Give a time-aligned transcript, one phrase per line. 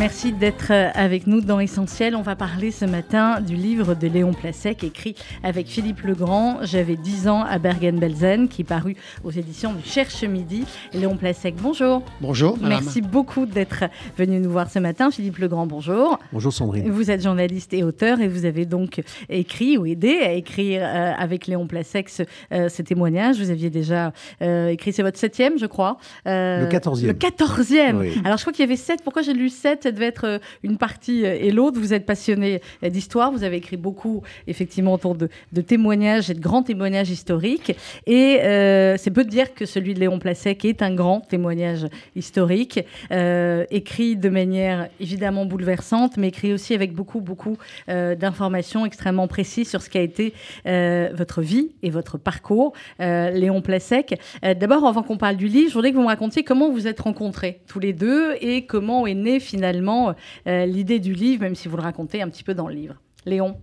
[0.00, 2.16] Merci d'être euh, avec nous dans Essentiel.
[2.16, 6.56] On va parler ce matin du livre de Léon Placek, écrit avec Philippe Legrand.
[6.62, 10.64] J'avais 10 ans à Bergen-Belsen, qui est paru aux éditions du Cherche Midi.
[10.94, 12.02] Léon Placek, bonjour.
[12.22, 12.56] Bonjour.
[12.56, 12.82] Madame.
[12.82, 13.84] Merci beaucoup d'être
[14.16, 15.10] venu nous voir ce matin.
[15.10, 16.18] Philippe Legrand, bonjour.
[16.32, 16.88] Bonjour Sandrine.
[16.88, 21.12] Vous êtes journaliste et auteur et vous avez donc écrit ou aidé à écrire euh,
[21.18, 22.22] avec Léon Placek ce,
[22.54, 23.36] euh, ce, témoignage.
[23.36, 25.98] Vous aviez déjà euh, écrit, c'est votre septième, je crois.
[26.24, 27.08] le quatorzième.
[27.08, 27.98] Le quatorzième.
[27.98, 28.18] Oui.
[28.24, 29.02] Alors je crois qu'il y avait sept.
[29.04, 31.78] Pourquoi j'ai lu sept devait être une partie et l'autre.
[31.78, 35.28] Vous êtes passionné d'histoire, vous avez écrit beaucoup, effectivement, autour de,
[35.60, 37.76] témoignages et de grands témoignages historiques.
[38.06, 41.86] Et euh, c'est peu de dire que celui de Léon Placek est un grand témoignage
[42.16, 47.56] historique, euh, écrit de manière évidemment bouleversante, mais écrit aussi avec beaucoup, beaucoup
[47.88, 50.32] euh, d'informations extrêmement précises sur ce qu'a été
[50.66, 54.18] euh, votre vie et votre parcours, euh, Léon Placek.
[54.42, 57.00] D'abord, avant qu'on parle du livre, je voudrais que vous me racontiez comment vous êtes
[57.00, 61.68] rencontrés tous les deux et comment est né finalement euh, l'idée du livre, même si
[61.68, 63.00] vous le racontez un petit peu dans le livre.
[63.26, 63.56] Léon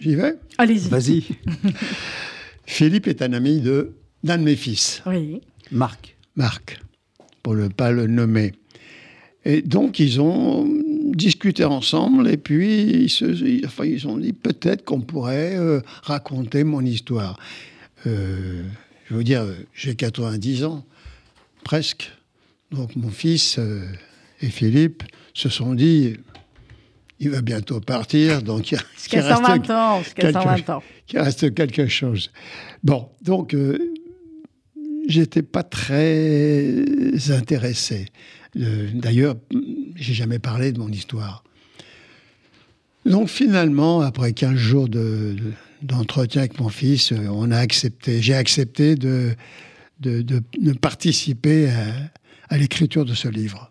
[0.00, 0.36] J'y vais?
[0.58, 0.88] Allez-y.
[0.88, 1.24] Vas-y.
[2.64, 5.02] Philippe est un ami de d'un de mes fils.
[5.06, 5.40] Oui.
[5.72, 6.16] Marc.
[6.36, 6.80] Marc,
[7.42, 8.52] pour ne pas le nommer.
[9.44, 10.68] Et donc, ils ont
[11.14, 15.80] discuté ensemble et puis ils se ils, enfin, ils ont dit peut-être qu'on pourrait euh,
[16.02, 17.38] raconter mon histoire.
[18.06, 18.62] Euh,
[19.06, 19.44] je veux dire,
[19.74, 20.84] j'ai 90 ans,
[21.64, 22.12] presque.
[22.70, 23.84] Donc, mon fils euh,
[24.40, 25.02] et Philippe
[25.34, 26.14] se sont dit
[27.20, 28.78] il va bientôt partir, donc il,
[29.12, 30.82] il reste, 120 ans, quelque, 120 ans.
[31.12, 32.30] il reste quelque chose.
[32.82, 33.78] Bon, donc euh,
[35.06, 36.82] j'étais pas très
[37.30, 38.06] intéressé.
[38.56, 39.36] Euh, D'ailleurs,
[39.96, 41.44] j'ai jamais parlé de mon histoire.
[43.04, 45.36] Donc finalement, après 15 jours de,
[45.82, 49.34] d'entretien avec mon fils, on a accepté, j'ai accepté de,
[50.00, 51.84] de, de, de participer à,
[52.48, 53.70] à l'écriture de ce livre.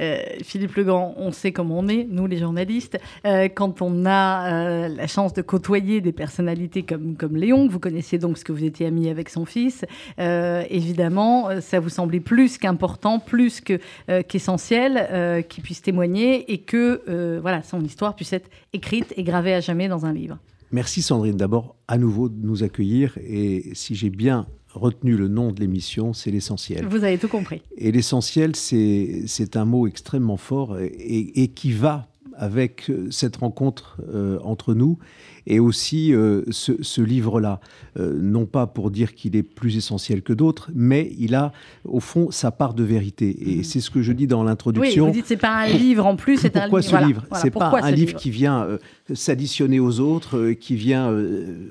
[0.00, 4.52] Euh, Philippe Legrand, on sait comment on est, nous les journalistes, euh, quand on a
[4.52, 8.52] euh, la chance de côtoyer des personnalités comme, comme Léon, vous connaissiez donc ce que
[8.52, 9.84] vous étiez ami avec son fils,
[10.18, 17.62] évidemment, ça vous semblait plus qu'important, plus qu'essentiel qu qu'il puisse témoigner et que voilà,
[17.62, 20.38] son histoire puisse être écrite et gravée à jamais dans un livre.
[20.72, 21.36] Merci Sandrine.
[21.36, 23.18] D'abord à nouveau de nous accueillir.
[23.20, 26.86] Et si j'ai bien retenu le nom de l'émission, c'est l'essentiel.
[26.86, 27.62] Vous avez tout compris.
[27.76, 34.74] Et l'essentiel, c'est un mot extrêmement fort et, qui va avec cette rencontre euh, entre
[34.74, 34.98] nous
[35.46, 37.60] et aussi euh, ce, ce livre-là.
[37.98, 41.52] Euh, non pas pour dire qu'il est plus essentiel que d'autres, mais il a
[41.84, 43.58] au fond sa part de vérité.
[43.58, 45.06] Et c'est ce que je dis dans l'introduction.
[45.06, 46.90] Oui, vous dites c'est pas un livre en plus, c'est un Pourquoi livre.
[46.90, 48.78] ce livre voilà, C'est pas un livre, livre qui vient euh,
[49.12, 51.12] s'additionner aux autres, qui vient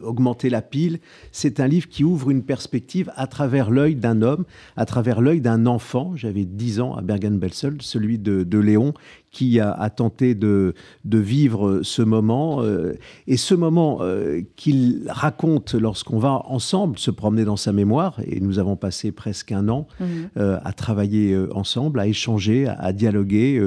[0.02, 1.00] augmenter la pile.
[1.32, 5.42] C'est un livre qui ouvre une perspective à travers l'œil d'un homme, à travers l'œil
[5.42, 6.14] d'un enfant.
[6.16, 8.94] J'avais 10 ans à Bergen-Belsen, celui de, de, Léon,
[9.32, 10.74] qui a, a tenté de,
[11.06, 12.62] de, vivre ce moment.
[12.64, 12.94] Euh,
[13.28, 18.40] et ce moment euh, qu'il raconte lorsqu'on va ensemble se promener dans sa mémoire, et
[18.40, 20.08] nous avons passé presque un an Mhm.
[20.08, 20.30] mmh.
[20.38, 23.66] euh, à travailler ensemble, à échanger, à, à dialoguer.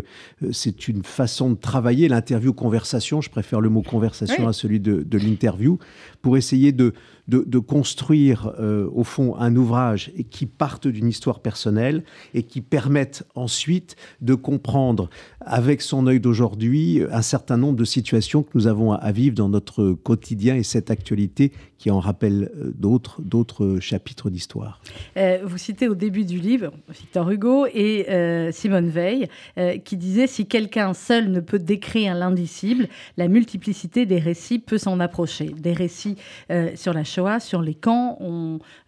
[0.50, 3.20] C'est une façon de travailler l'interview-conversation.
[3.20, 4.48] Je préfère le mot conversation oui.
[4.48, 5.78] à celui de, de l'interview,
[6.22, 6.92] pour essayer de,
[7.28, 13.24] de, construire euh, au fond un ouvrage qui parte d'une histoire personnelle et qui permette
[13.34, 15.08] ensuite de comprendre
[15.40, 19.48] avec son œil d'aujourd'hui un certain nombre de situations que nous avons à, vivre dans
[19.48, 21.52] notre quotidien et cette actualité
[21.82, 24.80] qui en rappelle euh, d'autres chapitres d'histoire.
[25.16, 29.26] Euh, vous citez au début du livre Victor Hugo et euh, Simone Veil
[29.84, 35.00] qui disait si quelqu'un seul ne peut décrire l'indicible, la multiplicité des récits peut s'en
[35.00, 35.46] approcher.
[35.46, 36.16] Des récits
[36.74, 38.18] sur la Shoah, sur les camps,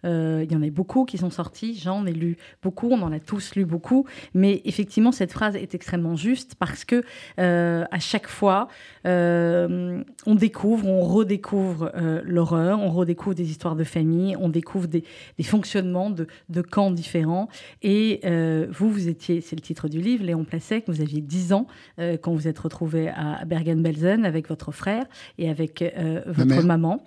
[0.03, 3.19] il y en a beaucoup qui sont sortis, j'en ai lu beaucoup, on en a
[3.19, 7.03] tous lu beaucoup, mais effectivement cette phrase est extrêmement juste parce que
[7.37, 8.67] à chaque fois
[9.05, 11.91] on découvre, on redécouvre
[12.23, 15.03] l'horreur, on redécouvre des histoires de famille, on découvre des,
[15.37, 17.49] des fonctionnements de, de, camps différents.
[17.81, 21.53] Et euh, vous, vous étiez, c'est le titre du livre, Léon Placek, vous aviez 10
[21.53, 21.67] ans
[21.99, 25.05] euh, quand vous êtes retrouvé à Bergen-Belsen avec votre frère
[25.37, 27.03] et avec euh, votre Ma maman.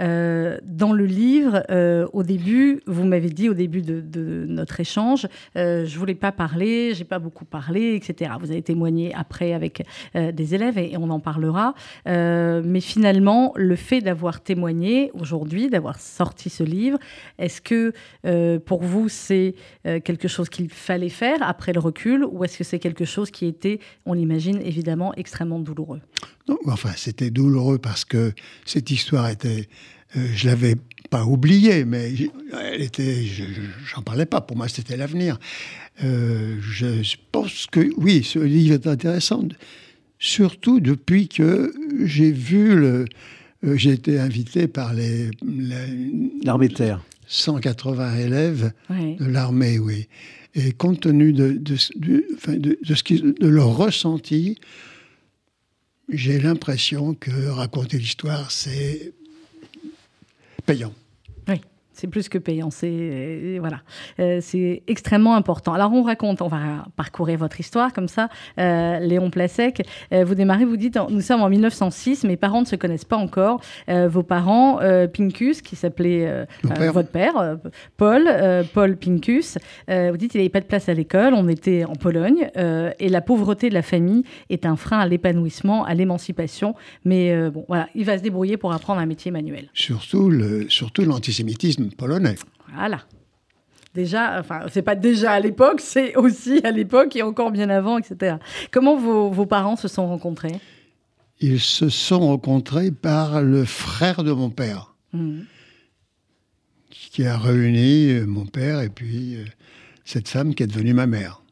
[0.00, 5.26] Euh, dans le livre, euh, au début, vous m'avez dit au début de, notre échange,
[5.56, 8.32] euh, je voulais pas parler, j'ai pas beaucoup parlé, etc.
[8.40, 9.84] Vous avez témoigné après avec
[10.16, 11.74] euh, des élèves et, on en parlera.
[12.06, 16.98] mais finalement, le fait d'avoir témoigné aujourd'hui, d'avoir sorti ce livre,
[17.38, 17.92] est-ce que
[18.58, 22.80] pour vous c'est quelque chose qu'il fallait faire après le recul, ou est-ce que c'est
[22.80, 26.00] quelque chose qui était, on l'imagine évidemment, extrêmement douloureux?
[26.66, 28.32] Enfin, c'était douloureux parce que
[28.64, 29.68] cette histoire était.
[30.16, 30.76] Euh, je l'avais
[31.10, 32.12] pas oubliée, mais
[32.52, 33.24] elle était.
[33.94, 34.40] J'en parlais pas.
[34.40, 35.38] Pour moi, c'était l'avenir.
[36.04, 39.44] Euh, je pense que oui, ce livre est intéressant,
[40.18, 41.72] surtout depuis que
[42.04, 43.06] j'ai vu le.
[43.64, 45.30] Euh, j'ai été invité par les.
[46.44, 47.02] L'armée de terre.
[47.28, 50.08] 180 élèves de l'armée, oui.
[50.54, 54.58] Et compte tenu de, de, de, de, ce qui, de leur ressenti,
[56.08, 59.12] j'ai l'impression que raconter l'histoire, c'est
[60.64, 60.92] payant.
[61.98, 62.70] C'est plus que payant.
[62.70, 63.80] C'est euh, voilà,
[64.20, 65.72] euh, c'est extrêmement important.
[65.74, 68.28] Alors on raconte, on va parcourir votre histoire comme ça.
[68.60, 72.76] Euh, Léon Plasek, vous démarrez, vous dites, nous sommes en 1906, mes parents ne se
[72.76, 73.60] connaissent pas encore.
[73.88, 74.78] vos parents,
[75.12, 77.58] Pincus, qui s'appelait votre père,
[77.96, 78.28] Paul,
[78.72, 79.58] Paul Pincus.
[79.88, 81.34] vous dites, il n'y avait pas de place à l'école.
[81.34, 85.84] On était en Pologne et la pauvreté de la famille est un frein à l'épanouissement,
[85.84, 86.74] à l'émancipation.
[87.04, 89.68] Mais bon, voilà, il va se débrouiller pour apprendre un métier manuel.
[89.74, 92.36] Surtout le, surtout l'antisémitisme polonais.
[92.74, 93.00] Voilà.
[93.94, 97.98] Déjà, enfin, c'est pas déjà à l'époque, c'est aussi à l'époque et encore bien avant,
[97.98, 98.36] etc.
[98.70, 100.54] Comment vos, parents se sont rencontrés?
[101.40, 105.40] Ils se sont rencontrés par le frère de mon père, mmh.
[106.90, 109.44] qui a réuni euh, mon père et puis euh,
[110.04, 111.42] cette femme qui est devenue ma mère.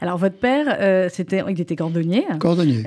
[0.00, 2.24] Alors, votre père, euh, c'était, il était cordonnier.
[2.38, 2.84] Cordonnier.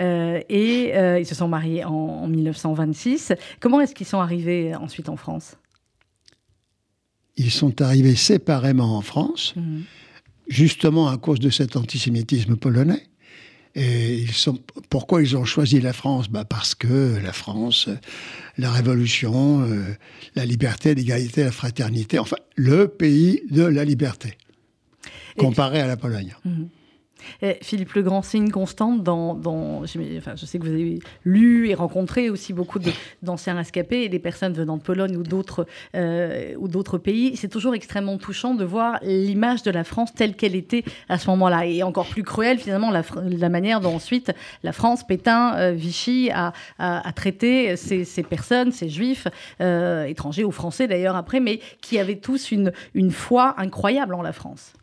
[0.49, 3.33] et ils se sont mariés en, en 1926.
[3.59, 5.57] Comment est-ce qu'ils sont arrivés ensuite en France?
[7.37, 9.83] Ils sont arrivés séparément en France, mhm.
[10.47, 13.03] justement à cause de cet antisémitisme polonais.
[13.75, 14.57] Et ils sont,
[14.89, 16.29] pourquoi ils ont choisi la France?
[16.29, 17.89] Bah Parce que la France,
[18.57, 19.83] la Révolution, euh,
[20.35, 24.35] la liberté, l'égalité, la fraternité, enfin, le pays de la liberté,
[25.37, 26.35] comparé à la Pologne.
[27.41, 27.53] Mhm.
[27.61, 29.39] Philippe Legrand, c'est une constante dans.
[29.39, 32.79] enfin, je sais que vous avez lu et rencontré aussi beaucoup
[33.21, 35.65] d'anciens rescapés et des personnes venant de Pologne ou d'autres
[35.95, 37.35] euh, ou d'autres pays.
[37.35, 41.29] C'est toujours extrêmement touchant de voir l'image de la France telle qu'elle était à ce
[41.29, 41.65] moment-là.
[41.65, 44.31] Et encore plus cruel, finalement, la, manière dont ensuite
[44.63, 46.53] la France, Pétain, euh, Vichy a,
[47.15, 49.27] traité ces, personnes, ces juifs,
[49.61, 54.33] euh, étrangers ou français d'ailleurs après, mais qui avaient tous une foi incroyable en la
[54.33, 54.73] France.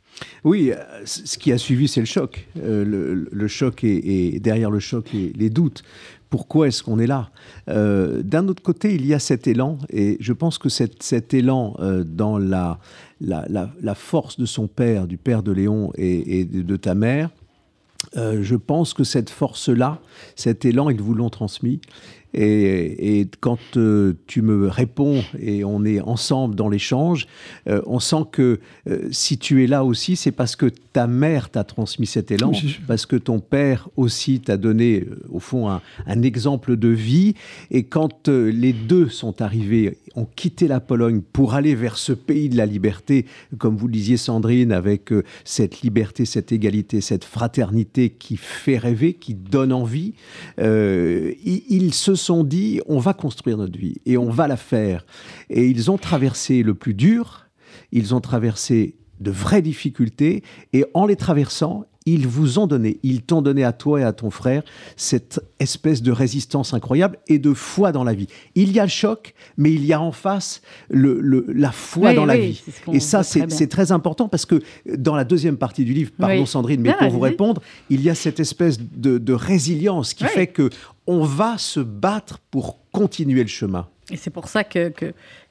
[0.45, 2.47] Oui, euh, ce qui a suivi, c'est le choc.
[2.59, 5.83] Euh, le, choc et, derrière le choc, les, doutes.
[6.31, 7.31] Pourquoi est-ce qu'on est là?
[7.69, 11.77] Euh, D'un autre côté, il y a cet élan, et je pense que cet, élan
[12.05, 12.79] dans la,
[13.21, 17.31] la, force de son père, du père de Léon et, de ta mère,
[18.17, 20.01] je pense que cette force-là,
[20.37, 21.81] cet élan, ils vous l'ont transmis.
[22.35, 27.27] Et, quand euh, tu me réponds et on est ensemble dans l'échange,
[27.69, 31.51] euh, on sent que euh, si tu es là aussi, c'est parce que ta mère
[31.51, 32.53] t'a transmis cet élan,
[32.87, 37.35] parce que ton père aussi t'a donné, au fond, un, un, exemple de vie.
[37.71, 42.49] Et quand les deux sont arrivés, ont quitté la Pologne pour aller vers ce pays
[42.49, 43.27] de la liberté,
[43.59, 45.11] comme vous le disiez Sandrine, avec
[45.45, 50.15] cette liberté, cette égalité, cette fraternité qui fait rêver, qui donne envie,
[50.59, 55.05] ils se sont dit, on va construire notre vie et on va la faire.
[55.51, 57.47] Et ils ont traversé le plus dur,
[57.93, 60.43] ils ont traversé de vraies difficultés,
[60.73, 64.13] et en les traversant, ils vous ont donné, ils t'ont donné à toi et à
[64.13, 64.63] ton frère
[64.97, 68.27] cette espèce de résistance incroyable et de foi dans la vie.
[68.55, 70.61] Il y a le choc, mais il y a en face
[70.91, 72.63] le, la foi dans la vie.
[72.93, 74.61] Et ça, c'est très important parce que
[74.99, 78.15] dans la deuxième partie du livre, pardon Sandrine, mais pour vous répondre, il y a
[78.15, 80.69] cette espèce de, de résilience qui fait que
[81.07, 83.89] on va se battre pour continuer le chemin.
[84.11, 84.93] Et c'est pour ça que,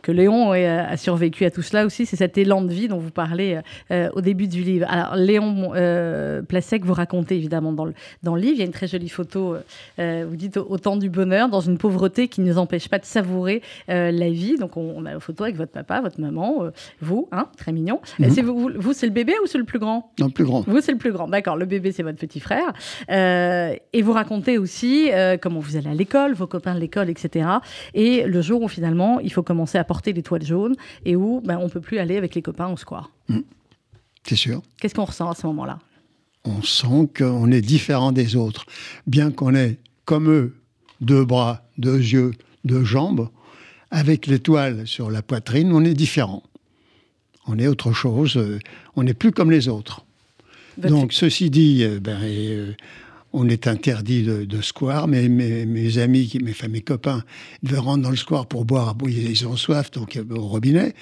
[0.04, 2.06] que Léon a survécu à tout cela aussi.
[2.06, 3.60] C'est cet élan de vie dont vous parlez
[3.92, 4.86] euh, au début du livre.
[4.90, 8.66] Alors, Léon euh, Plasek, vous racontez évidemment dans le, dans le livre, il y a
[8.66, 9.56] une très jolie photo,
[10.00, 13.06] euh, vous dites autant du bonheur dans une pauvreté qui ne nous empêche pas de
[13.06, 14.58] savourer la vie.
[14.58, 16.70] Donc, on, a une photo avec votre papa, votre maman,
[17.02, 18.00] vous, hein, très mignon.
[18.20, 18.30] Mhm.
[18.44, 20.12] Vous, vous c'est le bébé ou c'est le plus grand?
[20.20, 20.62] Non, le plus grand.
[20.68, 21.28] Vous, c'est le plus grand.
[21.28, 22.74] D'accord, le bébé, c'est votre petit frère.
[23.10, 25.10] et vous racontez aussi
[25.42, 27.48] comment vous allez à l'école, vos copains de l'école, etc.
[27.94, 31.40] Et le jour où finalement, il faut commencer à porter des toiles jaunes et où
[31.46, 33.12] ben, on peut plus aller avec les copains au square.
[33.30, 33.42] Mmh.
[34.24, 34.64] C'est sûr.
[34.82, 35.78] Qu'est-ce qu'on ressent à ce moment-là?
[36.46, 38.66] On sent qu'on est différent des autres.
[39.06, 40.56] Bien qu'on ait, comme eux,
[41.00, 42.32] deux bras, deux yeux,
[42.66, 43.30] deux jambes,
[43.92, 46.42] avec l'étoile sur la poitrine, on est différent.
[47.46, 48.58] On est autre chose, euh,
[48.96, 50.06] on n'est plus comme les autres.
[50.78, 52.74] Donc, ceci dit, euh, ben, euh,
[53.34, 55.08] on est interdit de, square.
[55.08, 57.24] Mais mes, amis, mes, mes copains
[57.64, 58.96] devaient rentrer dans le square pour boire.
[59.08, 60.94] ils ont soif, donc au robinet.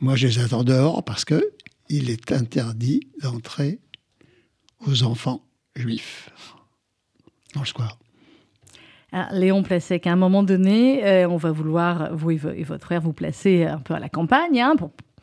[0.00, 1.50] Moi, je les attends dehors parce que
[1.88, 3.80] il est interdit d'entrer
[4.86, 5.42] aux enfants
[5.74, 6.30] juifs
[7.54, 7.98] dans le square.
[9.12, 13.12] Ah, Léon Placet, qu'à un moment donné, on va vouloir, vous et, votre frère, vous
[13.12, 14.76] placer un peu à la campagne hein,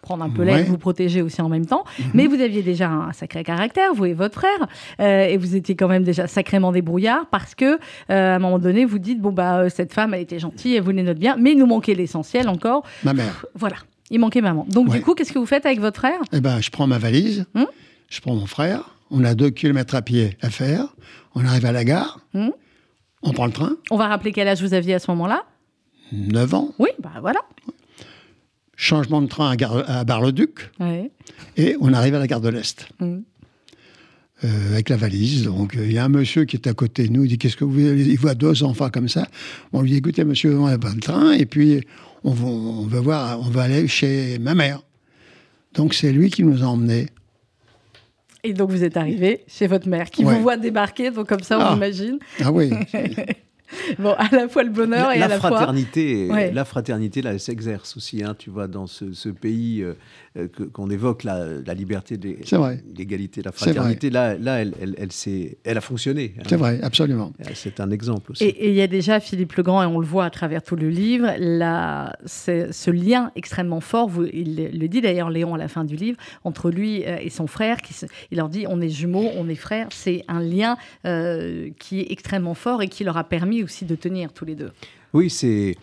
[0.07, 1.83] prendre un peu l'air, vous protéger aussi en même temps.
[1.99, 2.05] Mhm.
[2.13, 4.67] Mais vous aviez déjà un sacré caractère, vous et votre frère,
[5.01, 8.57] euh, et vous étiez quand même déjà sacrément débrouillard parce que euh, à un moment
[8.57, 11.35] donné, vous dites bon bah euh, cette femme, elle était gentille, elle voulait notre bien,
[11.37, 12.83] mais il nous manquait l'essentiel encore.
[13.03, 13.45] Ma mère.
[13.53, 13.75] Voilà,
[14.09, 14.65] il manquait maman.
[14.69, 16.21] Donc du coup, qu'est-ce que vous faites avec votre frère?
[16.31, 17.67] Eh ben, je prends ma valise, hum
[18.09, 18.95] je prends mon frère.
[19.11, 20.95] On a deux kilomètres à pied à faire.
[21.35, 22.21] On arrive à la gare.
[22.33, 22.53] Hum
[23.23, 23.71] on prend le train.
[23.89, 25.43] On va rappeler quel âge vous aviez à ce moment-là?
[26.13, 26.69] 9 ans.
[26.79, 27.41] Oui, bah voilà
[28.77, 30.71] changement de train à, Bar-le-Duc,
[31.57, 32.87] et on arrive à la gare de l'Est.
[32.99, 33.17] Mm.
[34.43, 35.45] Euh, avec la valise.
[35.45, 37.57] Donc, il y a un monsieur qui est à côté de nous, il dit Qu'est-ce
[37.57, 39.27] que vous voulez Il voit deux enfants comme ça.
[39.73, 41.81] On lui dit Écoutez, monsieur, on a pas le train, et puis
[42.23, 44.83] on va, on va, voir, on va aller chez ma mère.
[45.73, 47.07] Donc, c'est lui qui nous a emmenés.
[48.43, 51.57] Et donc, vous êtes arrivé chez votre mère, qui vous voit débarquer, donc comme ça,
[51.57, 51.75] on ah.
[51.75, 52.19] imagine.
[52.43, 52.69] Ah oui.
[53.99, 56.51] bon, à la fois le bonheur et la à la fraternité, fois...
[56.51, 58.23] La fraternité, là, elle s'exerce aussi.
[58.23, 59.93] Hein, tu vois, dans ce, pays euh,
[60.73, 65.09] qu'on évoque, la, la liberté, l'égalité, la fraternité, là, là elle, elle, elle,
[65.63, 66.33] elle, a fonctionné.
[66.37, 66.43] Hein.
[66.47, 67.33] C'est vrai, absolument.
[67.41, 68.43] Euh, c'est un exemple aussi.
[68.43, 70.89] Et il y a déjà Philippe Legrand, et on le voit à travers tout le
[70.89, 71.27] livre,
[72.25, 76.17] ce lien extrêmement fort, vous, il le dit d'ailleurs Léon à la fin du livre,
[76.43, 77.93] entre lui et son frère, qui
[78.31, 80.77] il leur dit on est jumeaux, on est frères, c'est un lien
[81.79, 84.71] qui est extrêmement fort et qui leur a permis aussi de tenir tous les deux.
[85.13, 85.75] Oui, c'est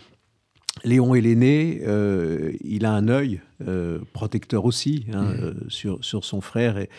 [0.83, 5.41] Léon est l'aîné, euh, il a un œil euh, protecteur aussi hein, mmh.
[5.41, 6.77] euh, sur, sur son frère.
[6.77, 6.91] Et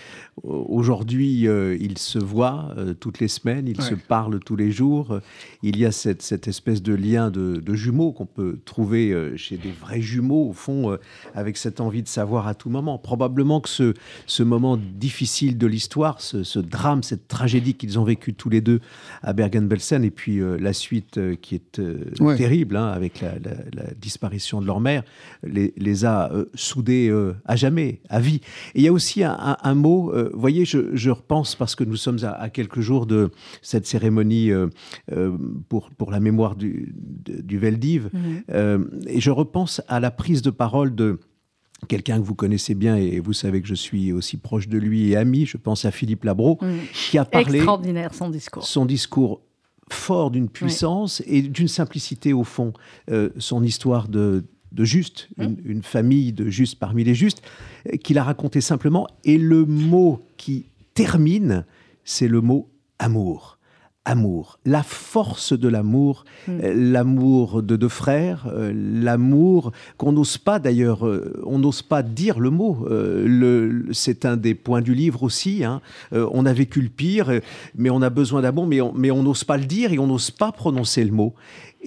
[0.41, 5.19] aujourd'hui, euh, ils se voient toutes les semaines, ils se parlent tous les jours.
[5.63, 9.71] Il y a cette, cette espèce de lien de, jumeaux qu'on peut trouver chez des
[9.71, 10.97] vrais jumeaux, au fond,
[11.33, 12.97] avec cette envie de savoir à tout moment.
[12.97, 13.93] Probablement que ce,
[14.25, 18.79] ce moment difficile de l'histoire, ce, drame, cette tragédie qu'ils ont vécu tous les deux
[19.23, 21.81] à Bergen-Belsen, et puis la suite qui est
[22.37, 23.33] terrible, hein, avec la,
[23.73, 25.03] la, disparition de leur mère,
[25.43, 28.41] les, les a soudés euh, à jamais, à vie.
[28.73, 31.95] Et il y a aussi un, mot, euh, vous voyez, je, repense parce que nous
[31.95, 34.67] sommes à, quelques jours de cette cérémonie euh,
[35.69, 38.89] pour, pour la mémoire du, du Veldiv, mhm.
[39.07, 41.19] et je repense à la prise de parole de
[41.87, 45.11] quelqu'un que vous connaissez bien et vous savez que je suis aussi proche de lui
[45.11, 46.79] et ami, je pense à Philippe Labro, mhm.
[46.93, 47.57] qui a parlé...
[47.57, 48.65] Extraordinaire son discours.
[48.65, 49.41] Son discours
[49.89, 52.73] fort d'une puissance et d'une simplicité au fond.
[53.37, 54.43] son histoire de,
[54.75, 55.45] de Juste, mmh.
[55.65, 57.41] une, famille de Juste parmi les Justes,
[58.03, 59.07] qu'il a raconté simplement.
[59.23, 61.65] Et le mot qui termine,
[62.03, 63.55] c'est le mot amour
[64.05, 66.51] amour, la force de l'amour, mmh.
[66.63, 72.03] euh, l'amour de deux frères, euh, l'amour qu'on n'ose pas d'ailleurs, euh, on n'ose pas
[72.03, 72.87] dire le mot.
[73.91, 75.63] c'est un des points du livre aussi.
[75.63, 75.81] Hein.
[76.11, 77.31] on a vécu le pire,
[77.75, 80.51] mais on a besoin d'amour, mais on n'ose pas le dire et on n'ose pas
[80.51, 81.33] prononcer le mot.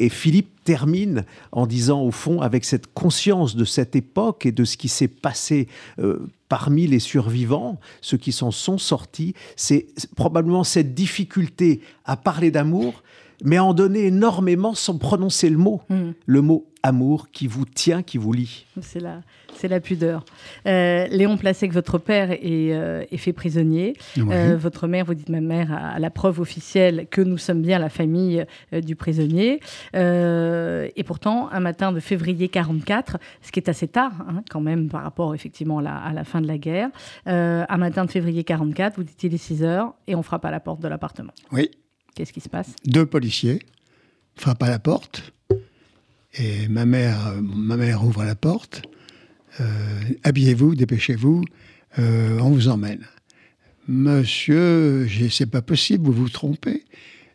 [0.00, 4.64] Et Philippe termine en disant, au fond, avec cette conscience de cette époque et de
[4.64, 5.66] ce qui s'est passé
[5.98, 12.52] euh, parmi les survivants, ceux qui s'en sont sortis, c'est probablement cette difficulté à parler
[12.52, 13.02] d'amour,
[13.45, 16.11] mais à en donner énormément sans prononcer le mot, hmm.
[16.26, 18.66] le mot amour qui vous tient, qui vous lie.
[18.80, 19.23] C'est la,
[19.54, 20.25] c'est la pudeur.
[20.66, 23.95] Euh, Léon Placé, que votre père est, euh, fait prisonnier.
[24.18, 27.78] Euh, votre mère, vous dites ma mère, a, la preuve officielle que nous sommes bien
[27.78, 29.61] la famille du prisonnier.
[29.95, 34.88] et pourtant, un matin de février 44, ce qui est assez tard hein, quand même
[34.88, 36.90] par rapport effectivement à la, fin de la guerre,
[37.26, 40.50] un matin de février 44, vous dites il est 6 heures et on frappe à
[40.50, 41.33] la porte de l'appartement.
[41.52, 41.71] Oui.
[42.18, 42.75] Qu'est-ce qui se passe?
[42.84, 43.60] Deux policiers
[44.34, 45.32] frappent à la porte.
[46.34, 48.82] Et ma mère, ma mère ouvre la porte.
[49.60, 51.44] Euh, habillez-vous, dépêchez-vous,
[52.00, 53.06] euh, on vous emmène.
[53.87, 56.82] Monsieur, c'est pas possible, vous vous trompez.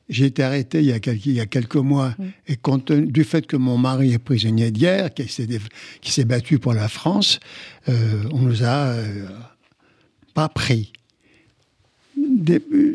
[0.09, 2.13] J'ai été arrêté il y a quelques, il y a quelques mois,
[2.47, 6.59] et compte tenu du fait que mon mari est prisonnier de guerre, qui s'est battu
[6.59, 7.39] pour la France,
[7.87, 8.97] euh, on nous a
[10.33, 10.91] pas pris.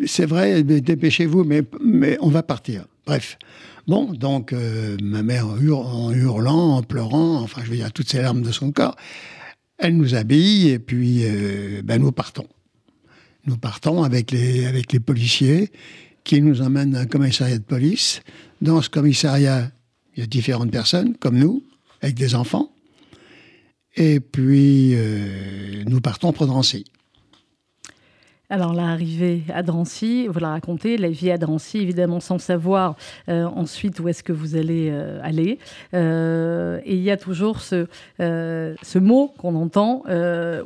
[0.07, 2.87] C'est vrai, dépêchez-vous, mais, on va partir.
[3.07, 3.39] Bref.
[3.87, 8.21] Bon, donc euh, ma mère en hurlant, en pleurant, enfin je veux dire toutes ces
[8.21, 8.97] larmes de son corps,
[9.79, 12.47] elle nous habille et puis euh, ben, nous partons.
[13.47, 15.71] Nous partons avec les, avec les policiers
[16.23, 18.21] qui nous emmènent à un commissariat de police.
[18.61, 19.71] Dans ce commissariat,
[20.15, 21.63] il y a différentes personnes, comme nous,
[22.03, 22.71] avec des enfants.
[23.97, 26.85] Et puis, euh, nous partons pour Drancy.
[28.51, 32.97] Alors l'arrivée à Drancy, vous la racontez, la vie à Drancy, évidemment sans savoir
[33.29, 35.59] euh, ensuite où est-ce que vous allez euh, aller.
[35.93, 37.87] Euh, et il y a toujours ce,
[38.19, 40.05] ce mot qu'on entend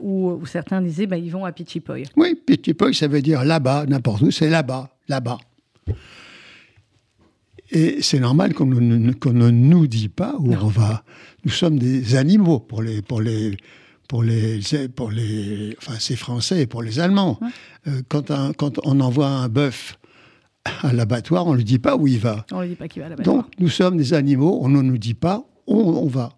[0.00, 2.04] où, certains disaient bah, ils vont à Pichipoy.
[2.16, 5.38] Oui, Pichipoy, ça veut dire là-bas, n'importe où, c'est là-bas, là-bas.
[7.72, 11.02] Et c'est normal qu'on ne, ne, nous dit pas où on va.
[11.44, 13.56] Nous sommes des animaux pour les, pour les,
[14.12, 14.60] pour les,
[14.94, 17.40] pour les, enfin c'est français pour les Allemands.
[17.86, 19.98] Euh, quand, quand on envoie un bœuf
[20.82, 22.44] à l'abattoir, on ne lui dit pas où il va.
[22.52, 23.36] On ne dit pas qu'il va à l'abattoir.
[23.36, 26.34] Donc nous sommes des animaux, on ne nous dit pas où on va.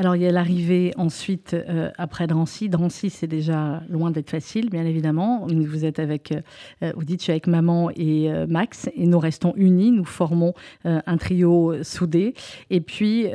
[0.00, 2.68] Alors, il y a l'arrivée ensuite euh, après Drancy.
[2.68, 5.44] Drancy, c'est déjà loin d'être facile, bien évidemment.
[5.48, 9.18] Vous êtes avec, euh, vous dites, je suis avec maman et euh, Max, et nous
[9.18, 12.34] restons unis, nous formons un trio soudé.
[12.70, 13.26] Et puis,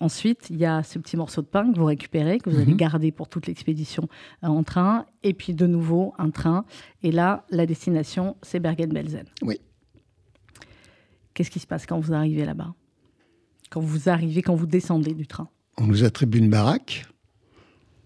[0.00, 2.72] ensuite, il y a ce petit morceau de pain que vous récupérez, que vous allez
[2.72, 2.76] mhm.
[2.76, 4.08] garder pour toute l'expédition
[4.42, 5.06] en train.
[5.24, 6.64] Et puis, de nouveau, un train.
[7.02, 9.24] Et là, la destination, c'est Bergen-Belsen.
[9.42, 9.60] Oui.
[11.34, 12.74] Qu'est-ce qui se passe quand vous arrivez là-bas?
[13.70, 15.48] Quand vous arrivez, quand vous descendez du train?
[15.80, 17.06] On nous attribue une baraque,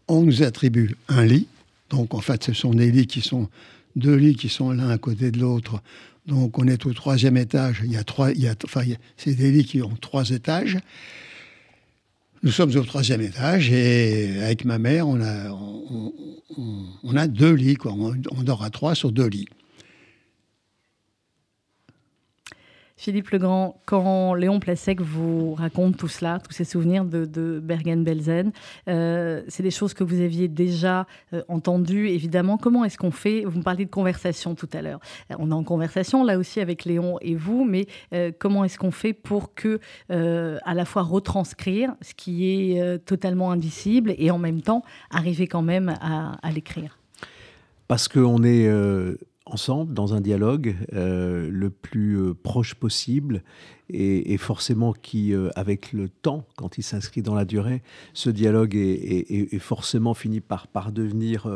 [0.06, 1.48] on nous attribue un lit.
[1.90, 3.48] Donc en fait, ce sont des lits qui sont
[3.96, 5.82] deux lits qui sont l'un à côté de l'autre.
[6.26, 7.82] Donc on est au troisième étage.
[7.84, 8.82] Il y a trois, il y a, enfin,
[9.16, 10.78] c'est des lits qui ont trois étages.
[12.44, 17.74] Nous sommes au troisième étage et avec ma mère, on a, on, a deux lits.
[17.74, 17.92] Quoi.
[17.92, 19.48] on dort à trois sur deux lits.
[22.96, 28.52] Philippe Legrand, quand Léon Plasek vous raconte tout cela, tous ces souvenirs de, Bergen-Belsen,
[28.88, 32.56] euh, c'est des choses que vous aviez déjà euh, entendues, évidemment.
[32.56, 33.44] Comment est-ce qu'on fait?
[33.44, 35.00] Vous me parliez de conversation tout à l'heure.
[35.32, 37.86] Euh, on est en conversation là aussi avec Léon et vous, mais
[38.38, 44.14] comment est-ce qu'on fait pour que, à la fois retranscrire ce qui est totalement indicible
[44.18, 46.98] et en même temps arriver quand même à, à l'écrire?
[47.88, 48.68] Parce qu'on est
[49.46, 53.42] ensemble dans un dialogue euh, le plus euh, proche possible
[53.90, 57.82] et, forcément qui, euh, avec le temps, quand il s'inscrit dans la durée,
[58.14, 61.46] ce dialogue est, forcément fini par, par devenir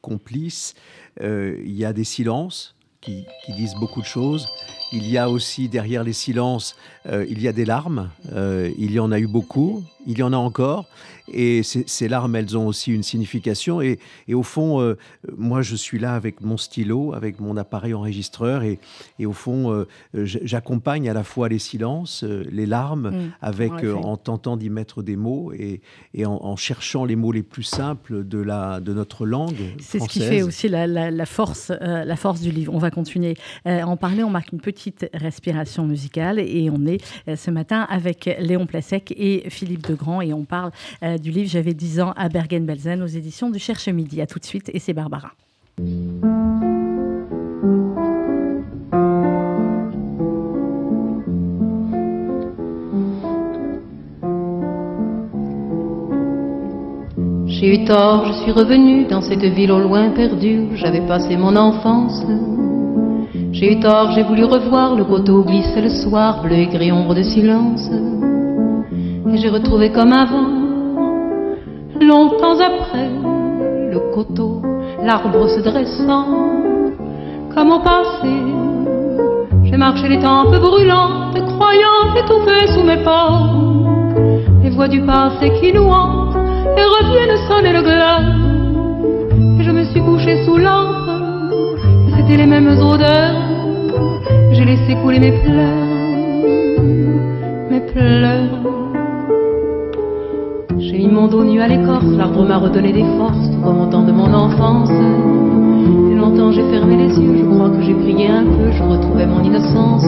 [0.00, 0.74] complice.
[1.20, 4.48] il y a des silences qui, qui, disent beaucoup de choses.
[4.92, 8.10] Il y a aussi derrière les silences, il y a des larmes.
[8.34, 10.86] il y en a eu beaucoup, il y en a encore.
[11.30, 13.82] Et ces larmes, elles ont aussi une signification.
[13.82, 13.98] Et,
[14.32, 14.96] au fond, euh,
[15.36, 18.62] moi, je suis là avec mon stylo, avec mon appareil enregistreur.
[18.62, 18.78] Et,
[19.24, 23.32] au fond, euh, j'accompagne à la fois les silences, euh, les larmes, mm.
[23.42, 25.82] avec, en tentant d'y mettre des mots et,
[26.24, 29.74] en, cherchant les mots les plus simples de, la, de notre langue.
[29.80, 32.74] C'est ce qui fait aussi la, force, la force du livre.
[32.74, 34.24] On va continuer à en parler.
[34.24, 34.77] On marque une petite
[35.14, 36.38] respiration musicale.
[36.38, 37.00] Et on est
[37.36, 40.20] ce matin avec Léon Plasek et Philippe Degrand.
[40.20, 40.70] Et on parle
[41.20, 44.20] du livre J'avais 10 ans à Bergen-Belsen aux éditions du Cherche Midi.
[44.20, 45.32] À tout de suite et c'est Barbara.
[57.60, 61.56] J'ai eu tort, je suis revenu dans cette ville au loin perdue j'avais passé mon
[61.56, 62.24] enfance.
[63.52, 67.14] J'ai eu tort, j'ai voulu revoir le coteau glisser le soir, bleu et gris ombre
[67.14, 67.90] de silence.
[69.32, 70.58] Et j'ai retrouvé comme avant
[72.00, 73.08] Longtemps après,
[73.90, 74.62] le coteau,
[75.02, 76.26] l'arbre se dressant,
[77.52, 78.34] comme au passé,
[79.64, 83.40] j'ai marché les tempes brûlantes, croyant étouffer sous mes pas,
[84.62, 86.36] les voix du passé qui nous hantent
[86.76, 88.20] et reviennent sonner le glas.
[89.58, 91.07] Et je me suis couché sous l'ampe,
[92.36, 93.36] les mêmes odeurs,
[94.52, 96.74] j'ai laissé couler mes pleurs,
[97.70, 98.48] mes pleurs.
[100.78, 103.86] J'ai mis mon dos nu à l'écorce, l'arbre m'a redonné des forces, tout comme au
[103.86, 104.90] temps de mon enfance.
[104.90, 109.26] Et longtemps j'ai fermé les yeux, je crois que j'ai prié un peu, je retrouvais
[109.26, 110.04] mon innocence.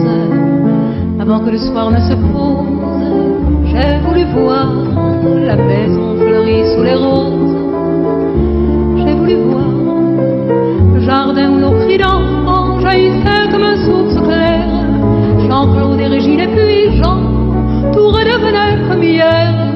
[1.19, 2.67] Avant que le soir ne se pose,
[3.65, 4.71] j'ai voulu voir
[5.45, 7.55] la maison fleurie sous les roses.
[8.97, 9.61] J'ai voulu voir
[10.93, 11.70] le jardin où nos
[13.51, 14.67] comme une source claire.
[15.47, 19.71] Jean-Claude et Régine et puis Jean, tout redevenait comme hier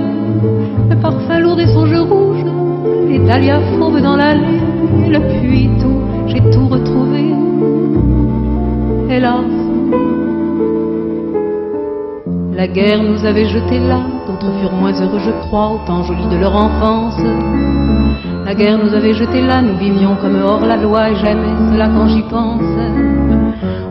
[1.06, 2.46] parfum lourd des songes rouges,
[3.08, 4.60] les dahlias fauves dans l'allée,
[5.08, 7.24] le puits tout, j'ai tout retrouvé.
[9.08, 9.52] Hélas,
[12.54, 16.38] la guerre nous avait jetés là, d'autres furent moins heureux, je crois, autant jolis de
[16.38, 17.22] leur enfance.
[18.46, 21.88] La guerre nous avait jetés là, nous vivions comme hors la loi, et j'aimais cela
[21.88, 22.62] quand j'y pense.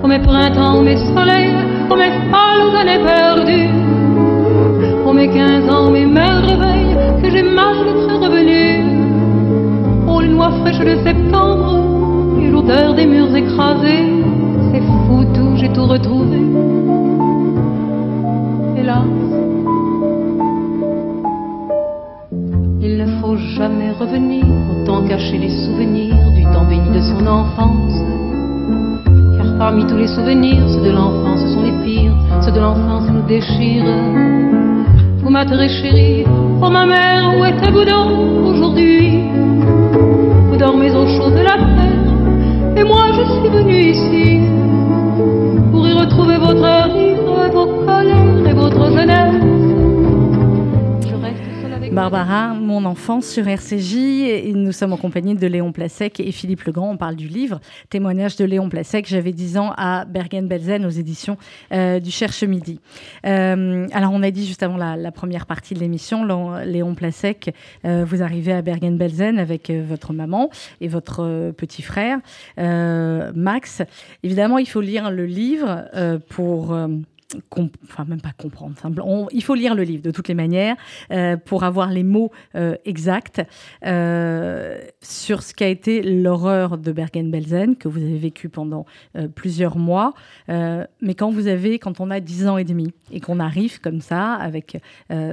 [0.00, 1.52] Oh mes printemps, oh mes soleils,
[1.90, 3.68] oh mes pâles années perdues,
[5.02, 8.84] Pour mes quinze ans, mes mères réveillent que j'ai mal d'être revenu.
[10.06, 14.22] Oh, les noix fraîches de septembre et l'odeur des murs écrasés.
[14.70, 16.38] C'est fou tout, j'ai tout retrouvé.
[18.76, 19.04] Hélas,
[22.80, 24.43] il ne faut jamais revenir,
[29.74, 33.84] parmi tous les souvenirs, ceux de l'enfance sont les pires, ceux de l'enfance nous déchirent.
[35.18, 36.24] Vous m'atterrez chérie,
[36.62, 39.24] oh ma mère, où êtes-vous donc aujourd'hui?
[40.48, 44.42] Vous dormez au chaud de la terre, et moi je suis venu ici
[51.94, 56.90] Barbara, mon enfance sur RCJ, nous sommes en compagnie de Léon Placek et Philippe Legrand.
[56.90, 59.07] On parle du livre Témoignage de Léon Placek.
[59.07, 61.37] J'avais 10 ans à Bergen-Belsen aux éditions
[61.72, 62.80] euh, du Cherche Midi.
[63.26, 67.54] Euh, alors, on a dit juste avant la, première partie de l'émission, Lé- Léon Placek,
[67.85, 72.18] euh, vous arrivez à Bergen-Belsen avec euh, votre maman et votre petit frère,
[72.59, 73.83] Max.
[74.24, 75.85] Évidemment, il faut lire le livre
[76.28, 76.76] pour.
[77.85, 78.75] Enfin même pas comprendre,
[79.33, 80.77] il faut lire le livre de toutes les manières
[81.11, 83.42] euh, pour avoir les mots euh, exacts
[83.85, 88.87] euh, sur ce qu'a été l'horreur de Bergen-Belsen que vous avez vécu pendant
[89.35, 90.14] plusieurs mois.
[90.49, 94.01] Mais quand vous avez, quand on a 10 ans et demi et qu'on arrive comme
[94.01, 94.79] ça avec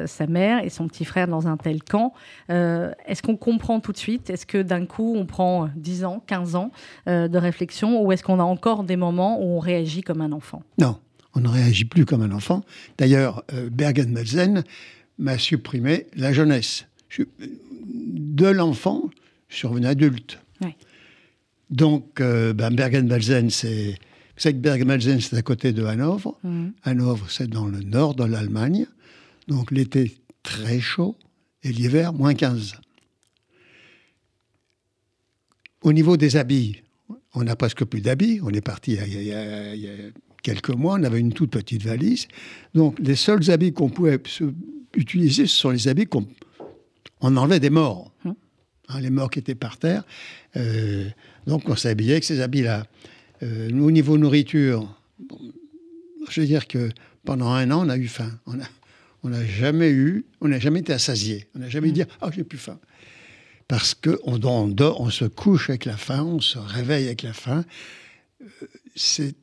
[0.05, 2.13] sa mère et son petit frère dans un tel camp,
[2.49, 4.29] est-ce qu'on comprend tout de suite?
[4.29, 6.71] Est-ce que d'un coup on prend 10 ans, 15 ans
[7.07, 10.63] de réflexion ou est-ce qu'on a encore des moments où on réagit comme un enfant?
[10.79, 10.97] Non,
[11.35, 12.63] on ne réagit plus comme un enfant.
[12.97, 14.63] D'ailleurs, euh, Bergen-Belsen
[15.17, 16.85] m'a supprimé la jeunesse.
[17.09, 19.09] Je- de l'enfant,
[19.49, 20.39] je suis revenu adulte.
[20.61, 20.75] Ouais.
[21.69, 23.91] Donc, euh, ben, Bergen-Belsen, c'est.
[24.35, 26.37] Vous savez que Bergen-Belsen, c'est à côté de Hanovre.
[26.43, 26.73] Mhm.
[26.83, 28.85] Hanovre, c'est dans le nord de l'Allemagne.
[29.47, 31.15] Donc, l'été, très chaud.
[31.63, 32.73] Et l'hiver, moins 15.
[35.83, 36.81] Au niveau des habits,
[37.33, 38.39] on n'a presque plus d'habits.
[38.43, 39.93] On est parti il y a- il y a- il y a
[40.41, 42.27] quelques mois, on avait une toute petite valise.
[42.73, 44.43] Donc, les seuls habits qu'on pouvait se-
[44.95, 46.25] utiliser, ce sont les habits qu'on
[47.21, 48.11] on enlevait des morts.
[48.25, 48.35] Hum.
[48.89, 50.03] Hein, les morts qui étaient par terre.
[50.57, 51.05] Euh,
[51.47, 52.85] donc, on s'habillait avec ces habits-là.
[53.43, 55.39] Euh, au niveau nourriture, bon,
[56.29, 56.89] je veux dire que
[57.23, 58.31] pendant un an, on a eu faim.
[58.47, 58.67] On a-
[59.23, 61.47] on n'a jamais eu, on n'a jamais été assasié.
[61.55, 61.93] On n'a jamais Hum.
[61.93, 62.79] dit ah j'ai plus faim.
[63.67, 67.63] Parce que on, on se couche avec la faim, on se réveille avec la faim.
[68.41, 68.45] Euh,
[68.95, 69.35] C'est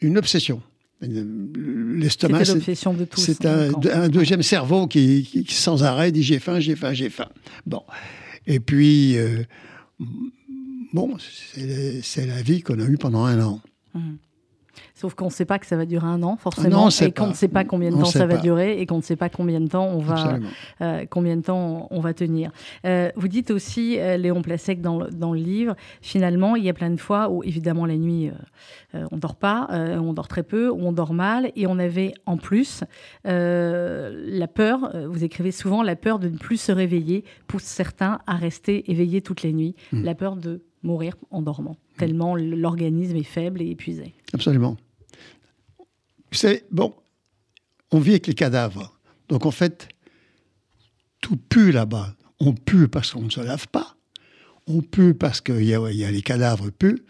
[0.00, 0.62] une obsession.
[1.00, 3.20] L'estomac, c'est- l'obsession de tous.
[3.20, 6.58] c'est dans le un, un deuxième cerveau qui, qui- qui sans arrêt dit j'ai faim,
[6.60, 7.28] j'ai faim, j'ai faim.
[7.66, 7.82] Bon.
[8.46, 9.42] Et puis, euh,
[10.92, 11.16] bon,
[12.02, 13.60] c'est la vie qu'on a eue pendant un an.
[13.94, 14.16] Mhm.
[14.94, 17.28] Sauf qu'on ne sait pas que ça va durer un an, forcément, non, et qu'on
[17.28, 18.40] ne sait pas combien de On temps ça va pas.
[18.40, 20.38] durer, et qu'on ne sait pas combien de temps on va,
[20.80, 22.50] euh, combien de temps on va tenir.
[22.84, 26.68] Euh, vous dites aussi, euh, Léon Placek, dans le, dans le livre, finalement, il y
[26.68, 28.30] a plein de fois où, évidemment, la nuit,
[29.10, 32.36] on dort pas, on dort très peu, ou on dort mal, et on avait en
[32.36, 32.82] plus
[33.24, 38.36] la peur, vous écrivez souvent, la peur de ne plus se réveiller pousse certains à
[38.36, 40.02] rester éveillés toutes les nuits, Mm.
[40.04, 44.14] la peur de mourir en dormant, tellement l'organisme est faible et épuisé.
[44.32, 44.76] Absolument.
[46.32, 46.94] C'est bon,
[47.92, 48.96] on vit avec les cadavres.
[49.28, 49.88] Donc en fait,
[51.20, 52.14] tout pue là-bas.
[52.40, 53.96] On pue parce qu'on ne se lave pas.
[54.66, 57.04] On pue parce qu'il y, a- il y a les cadavres puent.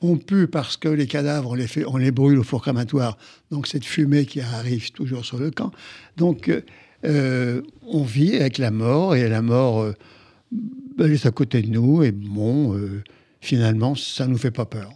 [0.00, 3.16] On pue parce que les cadavres, on les, fait, on les brûle au four crématoire.
[3.52, 5.70] Donc cette fumée qui arrive toujours sur le camp.
[6.16, 6.50] Donc
[7.04, 9.92] euh, on vit avec la mort et la mort, euh,
[10.98, 12.02] elle est à côté de nous.
[12.02, 13.02] Et bon, euh,
[13.40, 14.90] finalement, ça ne nous fait pas peur.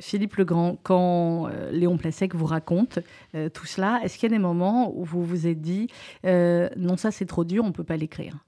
[0.00, 2.98] Philippe Legrand, quand euh, Léon Placek vous raconte
[3.34, 5.88] euh, tout cela, est-ce qu'il y a des moments où vous vous êtes dit
[6.24, 8.44] euh, non, ça c'est trop dur, on ne peut pas l'écrire?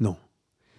[0.00, 0.16] Non.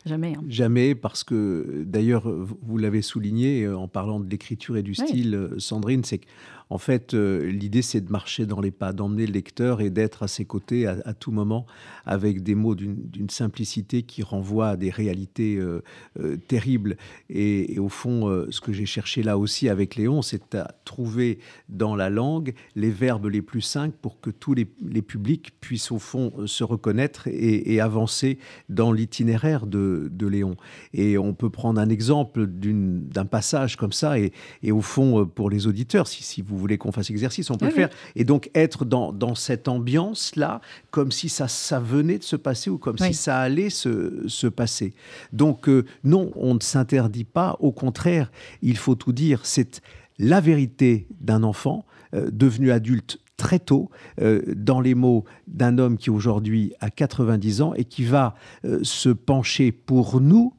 [0.05, 0.35] Jamais.
[0.37, 0.43] hein.
[0.47, 5.33] Jamais, parce que d'ailleurs, vous l'avez souligné euh, en parlant de l'écriture et du style,
[5.35, 9.33] euh, Sandrine, c'est qu'en fait, euh, l'idée, c'est de marcher dans les pas, d'emmener le
[9.33, 11.65] lecteur et d'être à ses côtés à, à tout moment
[12.05, 15.81] avec des mots d'une simplicité qui renvoie à des réalités euh,
[16.19, 16.97] euh, terribles.
[17.29, 20.75] Et, et au fond, euh, ce que j'ai cherché là aussi avec Léon, c'est à
[20.85, 21.39] trouver
[21.69, 25.91] dans la langue les verbes les plus simples pour que tous les, les publics puissent
[25.91, 28.37] au fond se reconnaître et, et avancer
[28.69, 30.55] dans l'itinéraire de, de Léon.
[30.93, 34.31] Et on peut prendre un exemple d'une- d'un passage comme ça, et,
[34.63, 37.55] et au fond, euh, pour les auditeurs, si, si vous voulez qu'on fasse exercice, on
[37.57, 37.89] peut Oui, le faire.
[38.15, 42.69] Et donc être dans, dans cette ambiance-là, comme si ça, ça venait de se passer
[42.69, 43.07] ou comme Oui.
[43.07, 44.93] si ça allait se, se passer.
[45.33, 48.31] Donc euh, non, on ne s'interdit pas, au contraire,
[48.61, 49.81] il faut tout dire, c'est
[50.19, 53.89] la vérité d'un enfant euh, devenu adulte très tôt
[54.21, 58.79] euh, dans les mots d'un homme qui aujourd'hui a 90 ans et qui va euh,
[58.83, 60.53] se pencher pour nous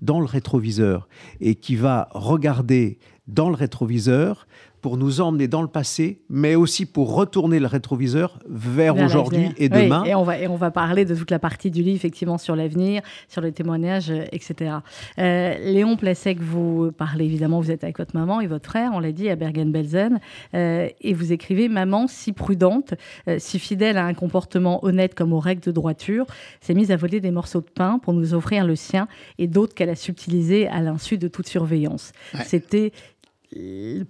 [0.00, 1.08] dans le rétroviseur
[1.40, 4.46] et qui va regarder dans le rétroviseur
[4.82, 9.68] pour nous emmener dans le passé, mais aussi pour retourner le rétroviseur vers, aujourd'hui et
[9.68, 10.02] demain.
[10.04, 12.56] et, on va, et on va parler de toute la partie du livre, effectivement, sur
[12.56, 14.74] l'avenir, sur les témoignages, euh, etc.
[15.18, 18.98] Euh, Léon Placek, vous parlez évidemment, vous êtes avec votre maman et votre frère, on
[18.98, 20.18] l'a dit, à Bergen-Belsen,
[20.54, 22.94] euh, et vous écrivez Maman, si prudente,
[23.38, 26.26] si fidèle à un comportement honnête comme aux règles de droiture,
[26.60, 29.06] s'est mise à voler des morceaux de pain pour nous offrir le sien
[29.38, 32.12] et d'autres qu'elle a subtilisés à l'insu de toute surveillance.
[32.44, 32.92] C'était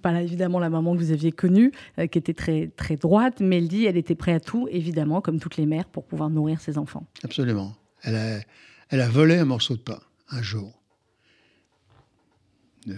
[0.01, 3.57] pas évidemment la maman que vous aviez connue, euh, qui était très, très droite, mais
[3.57, 6.61] elle dit elle était prête à tout, évidemment, comme toutes les mères, pour pouvoir nourrir
[6.61, 7.05] ses enfants.
[7.23, 7.75] Absolument.
[8.03, 8.39] Elle a,
[8.89, 10.71] elle a volé un morceau de pain, un jour.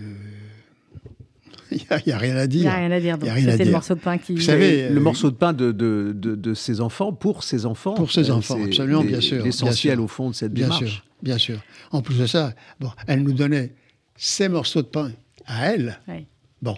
[1.71, 1.77] Il
[2.07, 2.59] n'y a, rien à dire.
[2.59, 3.17] Il n'y a rien à dire.
[3.51, 4.35] C'était le morceau de pain qui.
[4.35, 7.95] Vous savez, le morceau de pain de, de, de, ses enfants pour ses enfants.
[7.95, 9.43] Pour ses euh, enfants, absolument, bien sûr.
[9.43, 10.85] L'essentiel au fond de cette bien démarche.
[10.85, 11.59] Sûr, bien sûr.
[11.91, 13.73] En plus de ça, bon, elle nous donnait
[14.15, 15.11] ses morceaux de pain
[15.47, 15.99] à elle.
[16.07, 16.27] Oui.
[16.61, 16.77] Bon,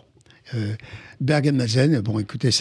[0.55, 0.73] euh,
[1.19, 2.51] Bergen-Belsen, bon, écoutez,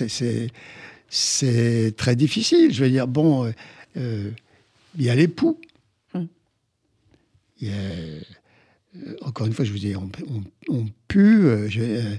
[1.09, 2.72] c'est très difficile.
[2.72, 3.52] Je veux dire, bon, euh,
[3.96, 4.31] euh,
[4.98, 5.61] il y a l'époux.
[6.14, 6.26] Hum.
[7.61, 7.76] Il y a,
[9.22, 10.11] encore une fois, je vous dis, on,
[10.68, 11.46] on, pue.
[11.68, 12.18] il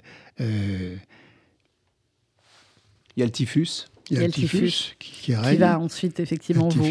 [3.18, 3.88] y a le typhus.
[4.10, 6.86] Il y a, le typhus, qui, va ensuite effectivement vous,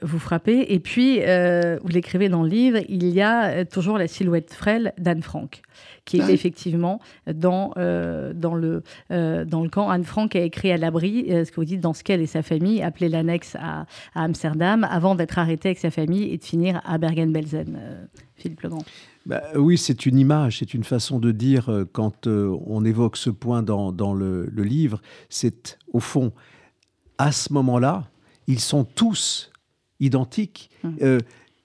[0.00, 0.72] vous, frapper.
[0.72, 5.22] Et puis, vous l'écrivez dans le livre, il y a toujours la silhouette frêle d'Anne
[5.22, 5.60] Frank
[6.08, 7.00] qui est effectivement
[7.32, 9.90] dans, euh, dans, le, euh, dans le camp.
[9.90, 12.26] Anne Frank a écrit à l'abri, euh, ce que vous dites, dans ce qu'elle et
[12.26, 16.80] sa famille appelaient l'annexe à, Amsterdam, avant d'être arrêté avec sa famille et de finir
[16.84, 18.08] à Bergen-Belsen.
[18.36, 18.84] Philippe Legrand.
[19.26, 23.62] Bah, oui, c'est une image, c'est une façon de dire quand on évoque ce point
[23.62, 25.02] dans, dans le, le livre.
[25.28, 26.32] C'est au fond,
[27.18, 28.08] à ce moment-là,
[28.46, 29.50] ils sont tous
[30.00, 30.70] identiques.
[30.84, 31.18] Hum.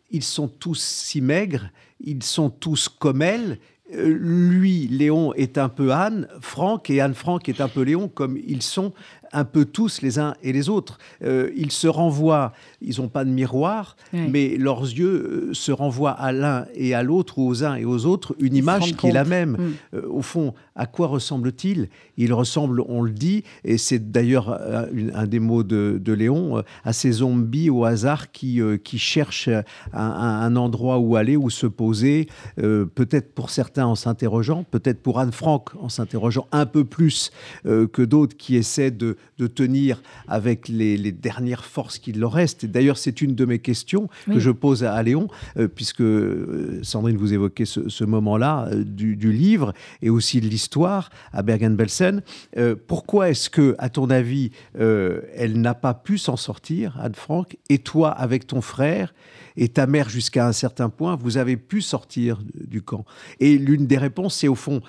[0.10, 3.60] ils sont tous si maigres, ils sont tous comme elle,
[3.96, 8.38] lui, Léon, est un peu Anne, Franck, et Anne Franck est un peu Léon, comme
[8.38, 8.94] ils sont
[9.34, 11.00] un peu tous les uns et les autres.
[11.24, 16.12] Euh, ils se renvoient, ils n'ont pas de miroir, mais leurs yeux euh, se renvoient
[16.12, 19.12] à l'un et à l'autre, ou aux uns et aux autres, une image qui est
[19.12, 19.52] la même.
[19.52, 19.74] Mm.
[19.96, 21.90] Euh, au fond, à quoi ressemble-t-il?
[22.18, 24.60] Il ressemble, on le dit, et c'est d'ailleurs
[25.14, 29.50] un, des mots de, Léon, à ces zombies au hasard qui, qui cherchent
[29.94, 35.32] un, endroit où aller, où se poser, peut-être pour certains en s'interrogeant, peut-être pour Anne
[35.32, 37.32] Frank en s'interrogeant un peu plus
[37.64, 42.66] que d'autres qui essaient de, de tenir avec les, dernières forces qu'il leur reste.
[42.66, 47.18] D'ailleurs, c'est une de mes questions que je pose à, Léon, euh, puisque euh, Sandrine,
[47.18, 52.22] vous évoquez ce, moment-là euh, du, livre et aussi de l'histoire à Bergen-Belsen.
[52.88, 57.80] pourquoi est-ce que, à ton avis, elle n'a pas pu s'en sortir, Anne Frank, et
[57.80, 59.14] toi, avec ton frère
[59.56, 63.06] et ta mère jusqu'à un certain point, vous avez pu sortir du camp?
[63.40, 64.82] Et l'une des réponses, c'est au fond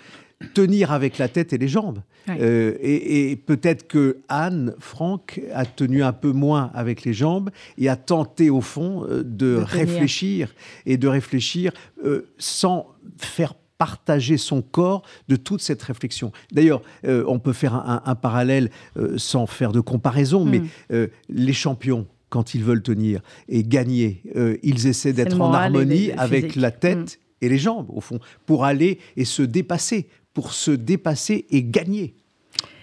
[0.54, 2.00] tenir avec la tête et les jambes.
[2.28, 7.88] Euh, et, peut-être que Anne Franck a tenu un peu moins avec les jambes et
[7.88, 10.54] a tenté au fond euh, de, réfléchir
[10.86, 11.72] et de réfléchir
[12.04, 16.30] euh, sans faire partager son corps de toute cette réflexion.
[16.52, 18.70] D'ailleurs, on peut faire un, parallèle
[19.16, 21.08] sans faire de comparaison, mais hmm.
[21.28, 24.22] les champions, quand ils veulent tenir et gagner,
[24.62, 27.44] ils essaient d'être en harmonie avec la tête hmm.
[27.44, 32.14] et les jambes, au fond, pour aller et se dépasser, pour se dépasser et gagner.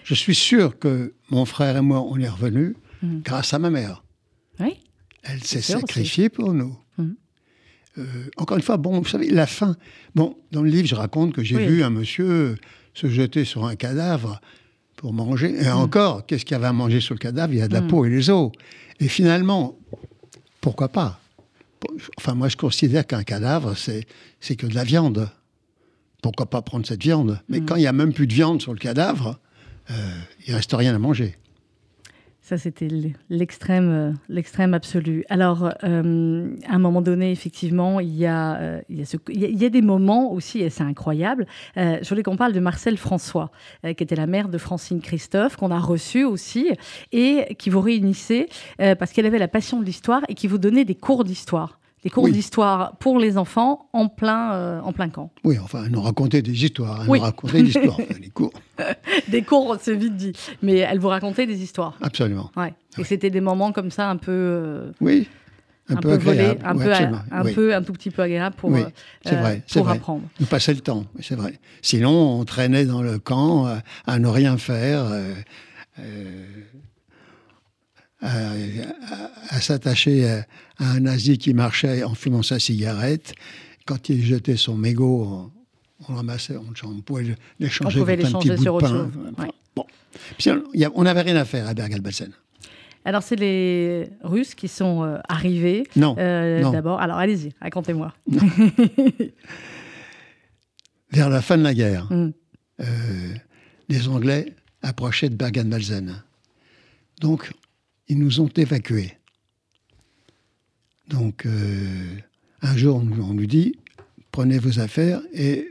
[0.04, 3.20] Je suis sûr que mon frère et moi, on est revenus mm.
[3.20, 4.02] grâce à ma mère.
[4.58, 4.74] Oui.
[5.22, 6.76] Elle s'est sacrifiée pour nous.
[6.98, 7.10] Mm.
[7.98, 8.04] Euh,
[8.36, 9.76] encore une fois, bon, vous savez, la fin.
[10.14, 12.56] Bon, dans le livre, je raconte que j'ai vu un monsieur
[12.94, 14.40] se jeter sur un cadavre
[14.96, 15.54] pour manger.
[15.60, 15.76] Et mm.
[15.76, 17.52] encore, qu'est-ce qu'il y avait à manger sur le cadavre?
[17.52, 18.50] Il y a de la peau et les os.
[18.98, 19.78] Et finalement,
[20.60, 21.20] pourquoi pas?
[22.16, 25.28] Enfin, moi, je considère qu'un cadavre, c'est que de la viande
[26.22, 27.40] pourquoi pas prendre cette viande?
[27.48, 27.66] Mais mm.
[27.66, 29.38] quand il n'y a même plus de viande sur le cadavre,
[29.90, 29.94] euh,
[30.46, 31.36] il ne reste rien à manger.
[32.40, 32.88] Ça, c'était
[33.30, 35.24] l'extrême, euh, l'extrême absolu.
[35.28, 39.04] Alors, euh, à un moment donné, effectivement, il y a, il
[39.34, 41.46] y a, des moments aussi, et c'est incroyable.
[41.76, 43.50] je voulais qu'on parle de Marcel François,
[43.84, 46.70] qui était la mère de Francine Christophe, qu'on a reçue aussi,
[47.12, 50.84] et qui vous réunissait parce qu'elle avait la passion de l'histoire et qui vous donnait
[50.84, 55.30] des cours d'histoire des cours d'histoire pour les enfants en plein, euh, en plein camp.
[55.44, 57.02] Oui, enfin, elle nous racontait des histoires.
[57.02, 58.52] Elle nous racontait des histoires, des cours.
[59.28, 60.32] des cours, c'est vite dit.
[60.62, 61.96] Mais elle vous racontait des histoires.
[62.02, 62.50] Absolument.
[62.56, 62.74] Ouais.
[62.98, 64.32] Et c'était des moments comme ça un peu.
[64.32, 65.28] Euh, oui.
[65.88, 66.92] Un, peu, volé, un, peu,
[67.32, 68.84] un, peu, un tout petit peu agréable pour, euh,
[69.26, 69.96] vrai, pour vrai.
[69.96, 70.22] apprendre.
[70.40, 71.58] Nous passait le temps, c'est vrai.
[71.82, 73.66] Sinon, on traînait dans le camp
[74.06, 75.34] à ne rien faire, euh,
[78.20, 80.44] à, à- à s'attacher à,
[80.82, 83.34] à un nazi qui marchait en fumant sa cigarette.
[83.86, 85.50] Quand il jetait son mégot,
[86.08, 89.10] on, ramassait, on, on pouvait l'échanger On pouvait contre un petit bout sur de autre
[89.36, 89.42] pain.
[89.44, 89.50] ouais.
[89.74, 89.84] Bon.
[90.38, 90.50] Puis,
[90.94, 92.30] on n'avait rien à faire à Bergen-Belsen.
[93.04, 95.84] Alors, c'est les Russes qui sont euh, arrivés.
[95.96, 96.70] Non, euh, non.
[96.70, 98.14] D'abord, alors allez-y, racontez-moi.
[101.10, 102.32] Vers la fin de la guerre, Mm.
[102.80, 103.34] euh,
[103.88, 106.22] les Anglais approchaient de Bergen-Belsen.
[107.20, 107.50] Donc,
[108.08, 109.12] ils nous ont évacués.
[111.12, 112.16] Donc, euh,
[112.62, 113.02] un jour, on,
[113.34, 113.74] nous- dit
[114.32, 115.70] prenez vos affaires et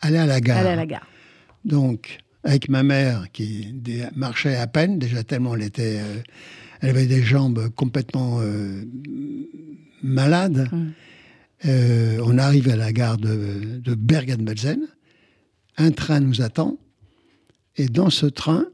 [0.00, 0.58] allez à la gare.
[0.58, 1.06] Allez à la gare.
[1.64, 3.74] Donc, avec ma mère qui
[4.14, 5.98] marchait à peine, déjà tellement elle était.
[6.00, 6.20] euh,
[6.80, 8.84] elle avait des jambes complètement euh,
[10.02, 10.68] malades.
[11.64, 14.86] Euh, on arrive à la gare de, de Bergen-Belsen.
[15.78, 16.76] Un train nous attend.
[17.76, 18.66] Et dans ce train,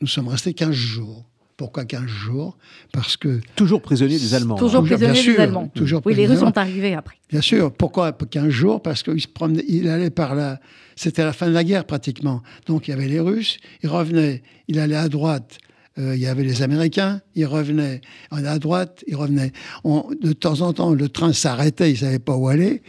[0.00, 1.29] nous sommes restés 15 jours.
[1.60, 2.56] Pourquoi 15 jours
[2.90, 4.54] Parce que, Toujours prisonnier des Allemands.
[4.54, 5.70] Toujours bien prisonniers des Allemands.
[5.74, 7.16] toujours oui, les Russes sont arrivés après.
[7.28, 10.58] bien sûr, pourquoi 15 jours Parce qu'il se promenait, il allait par là.
[10.96, 12.42] C'était la fin de la guerre pratiquement.
[12.64, 15.58] Donc il y avait les Russes, il revenait, il allait à droite.
[15.98, 18.00] euh, il y avait les Américains, il revenait.
[18.30, 19.52] On allait à droite, il revenait.
[19.84, 22.80] On- de temps en temps, le train s'arrêtait, il ne savait pas où aller.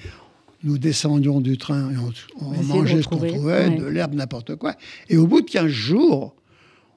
[0.63, 1.97] Nous descendions du train et
[2.39, 3.75] on, mangeait ce qu'on trouvait, ouais.
[3.75, 4.75] de l'herbe, n'importe quoi.
[5.09, 6.35] Et au bout de 15 jours,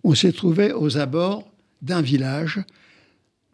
[0.04, 1.42] on s'est trouvé aux abords
[1.84, 2.60] d'un village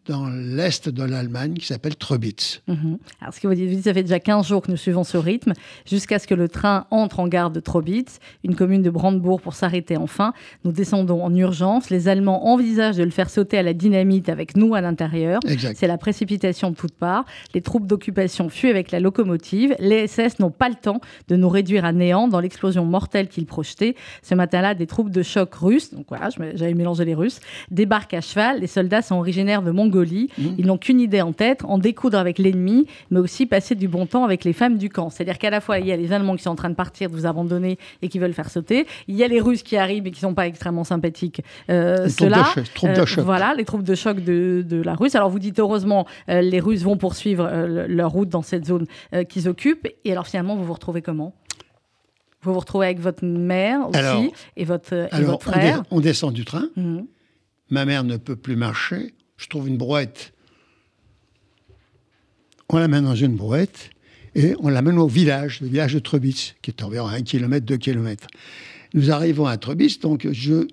[0.07, 2.61] dans l'est de l'Allemagne qui s'appelle Trebitz.
[2.67, 2.97] Mhm.
[3.21, 5.53] Alors, ce que vous dites, ça fait déjà 15 jours que nous suivons ce rythme,
[5.85, 9.53] jusqu'à ce que le train entre en gare de Trobitz, une commune de Brandebourg, pour
[9.53, 10.33] s'arrêter enfin.
[10.63, 11.89] Nous descendons en urgence.
[11.89, 15.39] Les Allemands envisagent de le faire sauter à la dynamite avec nous à l'intérieur.
[15.75, 17.25] C'est la précipitation de toutes parts.
[17.53, 19.75] Les troupes d'occupation fuient avec la locomotive.
[19.79, 23.45] Les SS n'ont pas le temps de nous réduire à néant dans l'explosion mortelle qu'ils
[23.45, 23.95] projetaient.
[24.23, 28.21] Ce matin-là, des troupes de choc russes, donc voilà, j'avais mélangé les Russes, débarquent à
[28.21, 28.59] cheval.
[28.59, 30.29] Les soldats sont originaires de Mongolie.
[30.57, 34.05] Ils n'ont qu'une idée en tête, en découdre avec l'ennemi, mais aussi passer du bon
[34.05, 35.09] temps avec les femmes du camp.
[35.09, 37.09] C'est-à-dire qu'à la fois, il y a les Allemands qui sont en train de partir,
[37.09, 38.87] de vous abandonner et qui veulent faire sauter.
[39.07, 41.41] Il y a les Russes qui arrivent et qui ne sont pas extrêmement sympathiques.
[41.69, 43.25] Euh, Les troupes de ceux-là, choc- troupes de choc.
[43.25, 45.15] voilà, les troupes de choc de, de la Russe.
[45.15, 48.65] Alors vous dites heureusement, euh, les Russes vont poursuivre euh, le- leur route dans cette
[48.65, 49.87] zone euh, qu'ils occupent.
[50.05, 51.33] Et alors finalement, vous vous retrouvez comment?
[52.43, 54.23] Vous vous retrouvez avec votre mère aussi Alors-
[54.57, 55.83] et votre, et Alors, votre on, dé- frère.
[55.91, 56.69] on descend du train.
[56.75, 57.05] Mhm.
[57.69, 59.13] Ma mère ne peut plus marcher.
[59.41, 60.33] Je trouve une brouette.
[62.69, 63.89] On l'amène dans une brouette
[64.35, 67.77] et on l'amène au village, le village de Trebitz, qui est environ un kilomètre, deux
[67.77, 68.27] kilomètres.
[68.93, 70.67] Nous arrivons à Trebitz, donc je,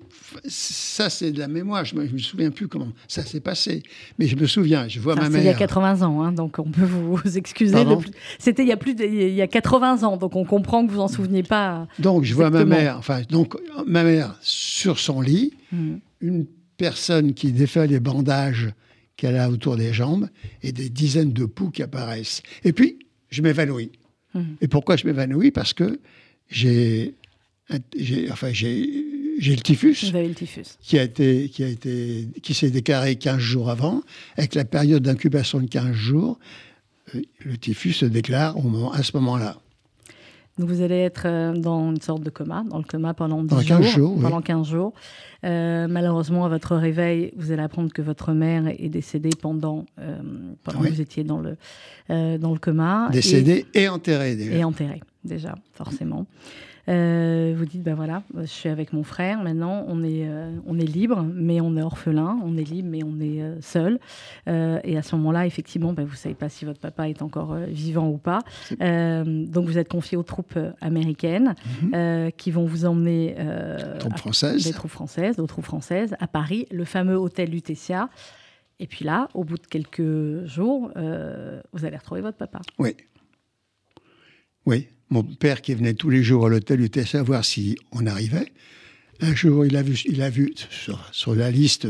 [0.47, 1.83] ça c'est de la mémoire.
[1.83, 3.81] Je me, je me souviens plus comment ça s'est passé,
[4.17, 4.87] mais je me souviens.
[4.87, 5.57] Je vois ma c'est il y a mère.
[5.57, 7.83] 80 ans, hein, donc on peut vous, excuser.
[7.83, 10.85] Plus- C'était il y a plus de- il y a 80 ans, donc on comprend
[10.85, 11.87] que vous en souveniez pas.
[11.97, 13.55] Donc je vois ma mère, enfin donc
[13.87, 15.99] ma mère sur son lit, Mhm.
[16.21, 16.45] une
[16.79, 18.69] personne qui défait les bandages
[19.17, 20.29] qu'elle a autour des jambes
[20.63, 22.41] et des dizaines de poux qui apparaissent.
[22.63, 22.97] Et puis,
[23.29, 23.91] je m'évanouis.
[24.33, 24.55] Mhm.
[24.61, 25.51] Et pourquoi je m'évanouis?
[25.51, 25.99] Parce que
[26.49, 27.13] j'ai,
[28.31, 29.05] enfin, j'ai,
[29.39, 30.77] j'ai le typhus le typhus.
[30.81, 34.01] qui a été, qui a été, qui s'est déclaré 15 jours avant,
[34.37, 36.39] avec la période d'incubation de 15 jours.
[37.15, 39.61] euh, Le typhus se déclare au moment, à ce moment-là.
[40.59, 43.47] Donc vous allez être euh, dans une sorte de coma, dans le coma pendant 10
[43.47, 43.77] Pendant jours.
[43.79, 44.21] 15 jours, oui.
[44.23, 44.93] Pendant 15 jours.
[45.45, 50.17] Euh, malheureusement, à votre réveil, vous allez apprendre que votre mère est décédée pendant, euh,
[50.65, 50.89] pendant Oui.
[50.89, 51.55] que vous étiez dans le,
[52.09, 53.07] euh, dans le coma.
[53.09, 54.53] Et- Décédé et, enterré déjà.
[54.57, 56.25] Et enterré, déjà, forcément.
[56.89, 60.79] Euh, vous dites, ben voilà, je suis avec mon frère, maintenant on est, euh, on
[60.79, 63.99] est libre, mais on est orphelin, on est libre, mais on est euh, seul.
[64.47, 67.53] Et à ce moment-là, effectivement, ben, vous ne savez pas si votre papa est encore
[67.67, 68.39] vivant ou pas.
[68.79, 71.53] Donc vous êtes confié aux troupes américaines
[71.93, 74.63] euh, qui vont vous emmener euh, Trompe à- française.
[74.63, 78.09] des troupes françaises, aux troupes françaises, à Paris, le fameux hôtel Lutetia.
[78.79, 80.91] Et puis là, au bout de quelques jours,
[81.73, 82.61] vous allez retrouver votre papa.
[82.79, 82.95] Oui.
[84.65, 84.87] Oui.
[85.09, 88.51] Mon père qui venait tous les jours à l'hôtel était savoir si on arrivait.
[89.21, 89.81] Un jour, il a
[90.29, 90.53] vu,
[91.11, 91.87] sur, la liste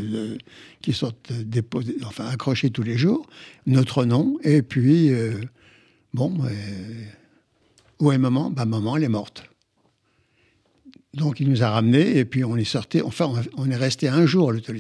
[0.82, 3.27] qui sont euh, déposés, enfin accrochés tous les jours,
[3.67, 4.39] notre nom.
[4.43, 5.39] Et puis, euh,
[6.13, 7.03] bon, euh,
[7.99, 8.49] où est maman?
[8.49, 9.43] Bah, maman, elle est morte.
[11.13, 13.01] Donc, il nous a ramenés et puis on est sorti.
[13.01, 14.79] Enfin, on, est resté un jour à l'hôtel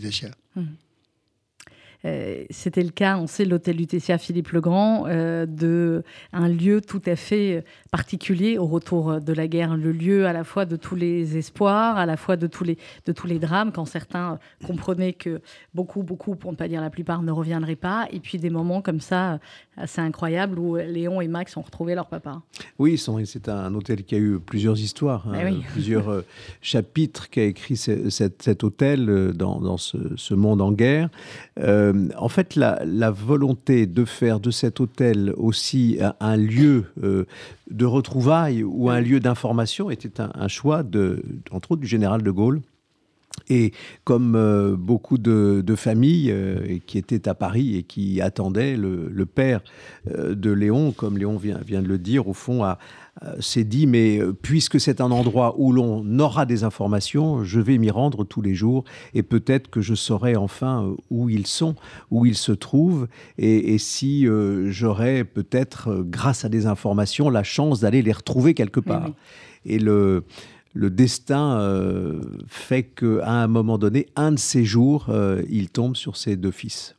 [2.03, 2.45] Lutetia.
[2.49, 7.15] c'était le cas, on sait, l'hôtel Lutetia Philippe le Grand, de un lieu tout à
[7.15, 11.37] fait particulier au retour de la guerre, le lieu à la fois de tous les
[11.37, 15.41] espoirs, à la fois de tous les, de tous les drames, quand certains comprenaient que
[15.73, 18.81] beaucoup, beaucoup, pour ne pas dire la plupart, ne reviendraient pas, et puis des moments
[18.81, 19.39] comme ça
[19.77, 22.41] assez incroyables où Léon et Max ont retrouvé leur papa.
[22.77, 26.21] Oui, c'est un hôtel qui a eu plusieurs histoires, hein, ben plusieurs euh,
[26.61, 31.09] chapitres qu'a écrit cet hôtel euh, dans, ce, monde en guerre.
[31.59, 38.63] Euh, en fait, la, volonté de faire de cet hôtel aussi un, lieu de retrouvailles
[38.63, 42.61] ou un lieu d'information était un, choix, de, entre autres, du général de Gaulle.
[43.47, 43.71] Et
[44.03, 49.61] comme euh, beaucoup de, familles euh, qui étaient à Paris et qui attendaient le, père
[50.09, 52.63] euh, de Léon, comme Léon vient, vient, de le dire, au fond,
[53.39, 57.89] s'est dit, mais puisque c'est un endroit où l'on aura des informations, je vais m'y
[57.89, 61.75] rendre tous les jours et peut-être que je saurai enfin où ils sont,
[62.11, 63.07] où ils se trouvent,
[63.37, 64.25] et, si
[64.67, 69.09] j'aurai peut-être, grâce à des informations, la chance d'aller les retrouver quelque part.
[69.65, 70.23] Et le
[70.73, 75.95] le destin euh, fait qu'à un moment donné, un de ces jours, euh, il tombe
[75.95, 76.95] sur ses deux fils.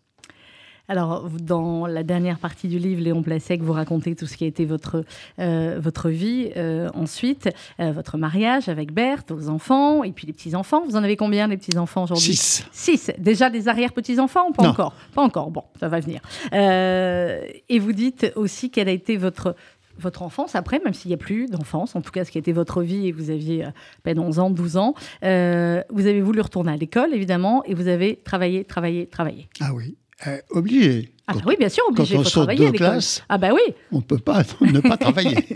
[0.91, 4.49] Alors, dans la dernière partie du livre, Léon Placek, vous racontez tout ce qui a
[4.49, 5.05] été votre,
[5.39, 6.51] euh, votre vie.
[6.95, 10.83] ensuite, votre mariage avec Berthe, vos enfants, et puis les petits-enfants.
[10.85, 12.35] Vous en avez combien, les petits-enfants aujourd'hui?
[12.35, 12.67] Six.
[12.73, 13.13] Six.
[13.19, 14.95] Déjà des arrière-petits-enfants ou pas encore?
[15.15, 15.51] Pas encore.
[15.51, 16.21] Bon, ça va venir.
[16.53, 19.55] et vous dites aussi quelle a été votre,
[20.01, 22.41] votre enfance après, même s'il n'y a plus d'enfance, en tout cas ce qui a
[22.41, 23.73] été votre vie et vous aviez euh, à
[24.03, 27.89] peine 11 ans, 12 ans, euh, vous avez voulu retourner à l'école évidemment et vous
[27.89, 29.49] avez travaillé, travaillé, travaillé.
[29.61, 29.97] Ah oui,
[30.27, 31.11] euh, obligé.
[31.27, 32.17] Ah bah oui, bien sûr, obligé.
[32.17, 33.75] Quand on sort de classe, ah bah oui.
[33.93, 35.37] on ne peut pas ne pas travailler.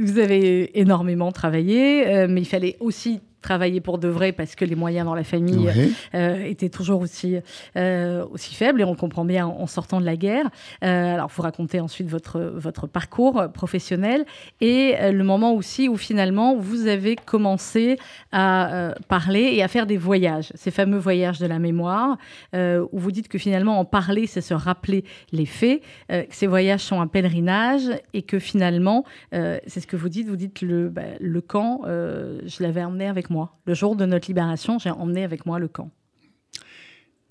[0.00, 4.74] vous avez énormément travaillé, mais il fallait aussi travailler pour de vrai parce que les
[4.74, 5.70] moyens dans la famille
[6.14, 7.36] euh, étaient toujours aussi,
[7.76, 10.46] euh, aussi faibles et on comprend bien en, sortant de la guerre.
[10.82, 14.24] Euh, alors, vous racontez ensuite votre, votre parcours professionnel
[14.60, 17.98] et le moment aussi où finalement vous avez commencé
[18.32, 22.16] à parler et à faire des voyages, ces fameux voyages de la mémoire,
[22.54, 26.80] où vous dites que finalement en parler, c'est se rappeler les faits, que ces voyages
[26.80, 31.02] sont un pèlerinage et que finalement, c'est ce que vous dites, vous dites le, bah,
[31.20, 35.46] le camp, je l'avais emmené avec moi le jour de notre libération, j'ai emmené avec
[35.46, 35.90] moi le camp.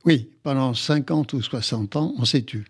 [0.05, 2.65] Oui, pendant 50 ou 60 ans, on s'est tu.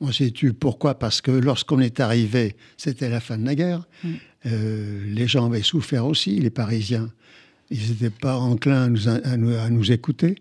[0.00, 0.52] On s'est tu.
[0.52, 0.98] Pourquoi?
[0.98, 3.86] Parce que lorsqu'on est arrivé, c'était la fin de la guerre.
[4.04, 4.08] Mm.
[4.46, 7.10] Euh, les gens avaient souffert aussi, les Parisiens.
[7.70, 10.36] Ils n'étaient pas enclins à nous, écouter.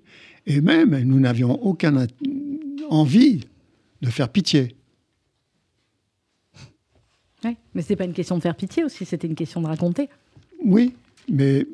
[0.46, 2.08] Et même, nous n'avions aucune
[2.90, 3.42] envie
[4.02, 4.76] de faire pitié.
[7.44, 9.68] Oui, mais ce n'est pas une question de faire pitié aussi, c'était une question de
[9.68, 10.10] raconter.
[10.66, 10.96] Oui,
[11.30, 11.66] mais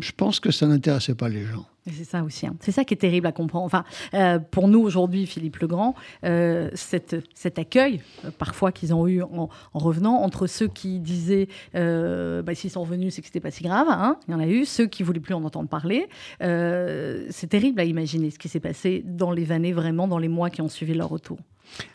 [0.00, 1.66] je pense que ça n'intéressait pas les gens.
[1.92, 2.46] C'est ça aussi.
[2.46, 2.56] Hein.
[2.60, 3.64] C'est ça qui est terrible à comprendre.
[3.64, 3.84] Enfin,
[4.14, 5.94] euh, pour nous aujourd'hui, Philippe Legrand,
[6.24, 12.54] euh, cet accueil, euh, parfois qu'ils ont eu en, revenant, entre ceux qui disaient bah,
[12.54, 13.86] s'ils sont revenus, c'est que c'était pas si grave.
[13.88, 14.18] Hein.
[14.26, 16.08] Il y en a eu ceux qui voulaient plus en entendre parler.
[16.40, 20.50] c'est terrible à imaginer ce qui s'est passé dans les années, vraiment dans les mois
[20.50, 21.38] qui ont suivi leur retour.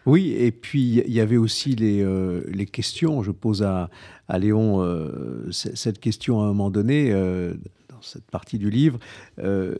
[0.05, 2.05] Oui, et puis il y avait aussi les,
[2.47, 3.23] les questions.
[3.23, 3.89] Je pose à,
[4.27, 4.85] à Léon
[5.51, 7.13] cette question à un moment donné
[8.03, 8.99] cette partie du livre,
[9.39, 9.75] euh,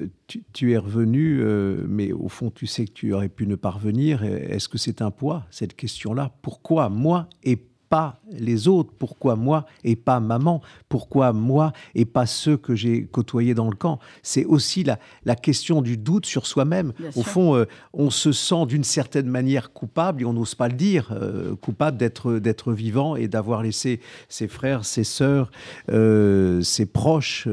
[0.53, 3.71] tu, es revenu, euh, mais au fond, tu sais que tu aurais pu ne pas
[3.71, 4.23] revenir.
[4.23, 6.33] Est-ce que c'est un poids, cette question-là?
[6.41, 7.57] Pourquoi moi et
[7.91, 10.61] pas les autres Pourquoi moi et pas maman?
[10.87, 13.99] Pourquoi moi et pas ceux que j'ai côtoyés dans le camp?
[14.23, 16.93] C'est aussi la, la, question du doute sur soi-même.
[17.17, 20.75] Au fond, euh, on se sent d'une certaine manière coupable, et on n'ose pas le
[20.75, 25.51] dire, euh, coupable d'être, vivant et d'avoir laissé ses frères, ses sœurs,
[25.89, 27.47] euh, ses proches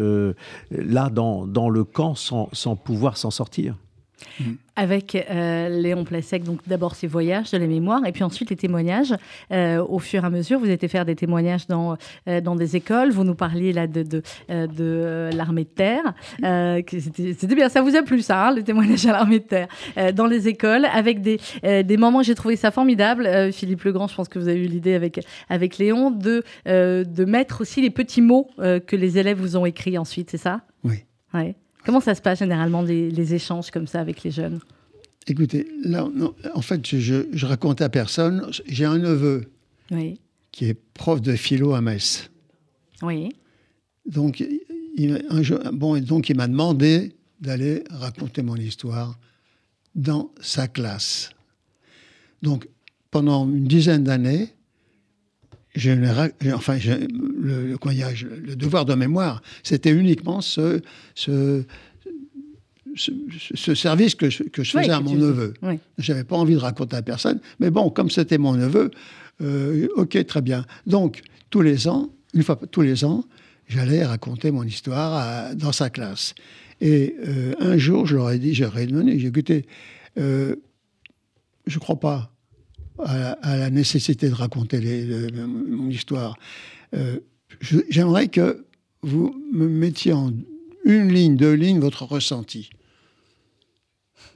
[0.70, 3.74] là dans, dans le camp sans, sans pouvoir s'en sortir.
[4.40, 4.52] Mm.
[4.80, 8.54] Avec euh, Léon Placek, donc d'abord ses voyages de la mémoire, et puis ensuite les
[8.56, 9.12] témoignages.
[9.50, 11.96] Euh, au fur et à mesure, vous étiez faire des témoignages dans,
[12.28, 13.10] euh, dans des écoles.
[13.10, 16.14] Vous nous parliez là de, de, de l'armée de terre.
[16.38, 19.68] C'était bien, ça vous a plu ça, hein, le témoignage à l'armée de terre.
[20.14, 23.28] dans les écoles, avec des, des moments, j'ai trouvé ça formidable.
[23.52, 25.18] Philippe Legrand, je pense que vous avez eu l'idée avec,
[25.48, 29.98] avec Léon, de, de mettre aussi les petits mots que les élèves vous ont écrits
[29.98, 30.60] ensuite, c'est ça?
[30.84, 31.04] Oui.
[31.34, 31.56] Ouais.
[31.88, 34.60] Comment ça se passe généralement les, échanges comme ça avec les jeunes?
[35.26, 36.06] Écoutez, là,
[36.54, 38.46] en fait, je, je, raconte à personne.
[38.66, 39.50] J'ai un neveu
[40.52, 42.30] qui est prof de philo à Metz.
[43.00, 43.30] Oui.
[44.04, 44.44] Donc,
[44.98, 49.18] il, un bon, donc il m'a demandé d'aller raconter mon histoire
[49.94, 51.30] dans sa classe.
[52.42, 52.68] Donc,
[53.10, 54.50] pendant une dizaine d'années,
[56.54, 57.78] enfin, le, le,
[58.46, 60.80] le, devoir de mémoire, c'était uniquement ce,
[61.14, 61.64] ce,
[62.96, 65.54] ce, service que je, que je faisais à mon neveu.
[65.98, 68.90] Je n'avais pas envie de raconter à personne, mais bon, comme c'était mon neveu,
[69.40, 70.64] euh, ok, très bien.
[70.86, 73.24] Donc, tous les ans, une fois tous les ans,
[73.68, 76.34] j'allais raconter mon histoire dans sa classe.
[76.80, 79.66] Et euh, un jour, je leur ai dit, j'aurais demandé, j'ai écouté,
[80.18, 80.56] euh,
[81.66, 82.32] je ne crois pas
[83.04, 84.80] à, la nécessité de raconter
[85.32, 86.36] mon histoire.
[87.60, 88.64] J'aimerais que
[89.02, 90.32] vous me mettiez en
[90.84, 92.70] une ligne, deux lignes, votre ressenti.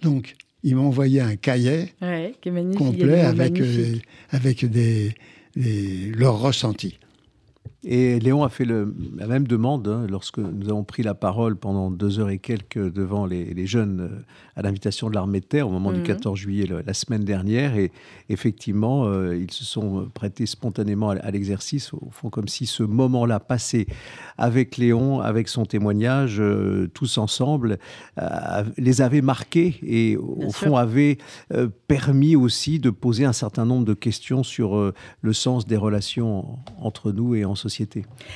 [0.02, 1.92] Donc, il m'a envoyé un cahier
[2.76, 3.96] complet avec, euh,
[4.30, 5.14] avec des,
[5.56, 6.98] leurs ressentis.
[7.84, 11.56] Et Léon a fait le, la même demande hein, lorsque nous avons pris la parole
[11.56, 14.24] pendant deux heures et quelques devant les, jeunes euh,
[14.54, 16.42] à l'invitation de l'armée de terre au moment du 14 mhm.
[16.42, 17.76] juillet la semaine dernière.
[17.76, 17.90] Et
[18.28, 23.40] effectivement, euh, ils se sont prêtés spontanément à, l'exercice, au fond comme si ce moment-là
[23.40, 23.88] passé
[24.38, 27.78] avec Léon, avec son témoignage, euh, tous ensemble,
[28.76, 31.18] les avait marqués et au fond avait
[31.88, 37.12] permis aussi de poser un certain nombre de questions sur le sens des relations entre
[37.12, 37.71] nous et en société.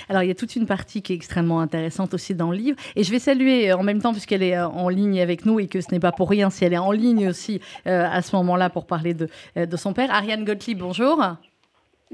[0.09, 2.79] Alors, il y a toute une partie qui est extrêmement intéressante aussi dans le livre.
[2.95, 5.61] Et je vais saluer euh, en même temps, puisqu'elle est euh, en ligne avec nous
[5.61, 8.23] et que ce n'est pas pour rien si elle est en ligne aussi euh, à
[8.23, 10.11] ce moment-là pour parler de, de son père.
[10.11, 11.23] Ariane Gottlieb, bonjour.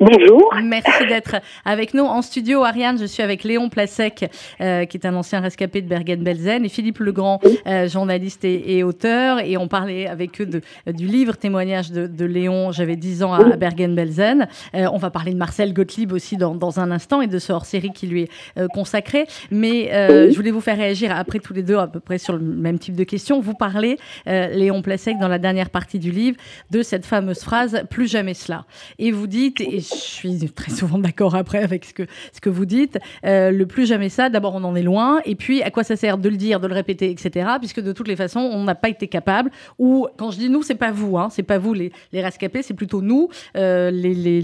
[0.01, 0.55] Bonjour.
[0.65, 1.37] Merci d'être
[1.67, 2.99] avec nous en studio, Ariane.
[2.99, 4.25] Je suis avec Léon Plasek,
[4.63, 9.41] euh, qui est un ancien rescapé de Bergen-Belsen, et Philippe Legrand, euh, journaliste et, auteur.
[9.41, 12.73] Et on parlait avec eux de, du livre témoignage de, Léon.
[12.73, 14.49] J'avais 10 ans à, Bergen-Belsen.
[14.75, 17.53] Euh, on va parler de Marcel Gottlieb aussi dans, dans, un instant et de ce
[17.53, 19.27] hors-série qui lui est consacré.
[19.51, 22.41] Mais je voulais vous faire réagir après tous les deux à peu près sur le
[22.41, 23.41] même type de questions.
[23.41, 26.39] Vous parlez, Léon Plasek, dans la dernière partie du livre,
[26.71, 28.65] de cette fameuse phrase plus jamais cela.
[28.99, 32.51] Et vous dites, et je suis très souvent d'accord après avec ce que, ce que
[32.51, 32.99] vous dites.
[33.25, 35.97] Euh, le plus jamais ça, d'abord on en est loin, et puis à quoi ça
[35.97, 37.51] sert de le dire, de le répéter, etc.
[37.59, 40.63] Puisque de toutes les façons, on n'a pas été capable, ou quand je dis nous,
[40.63, 44.15] c'est pas vous, hein, c'est pas vous les, les rescapés, c'est plutôt nous, euh, les,
[44.15, 44.41] les,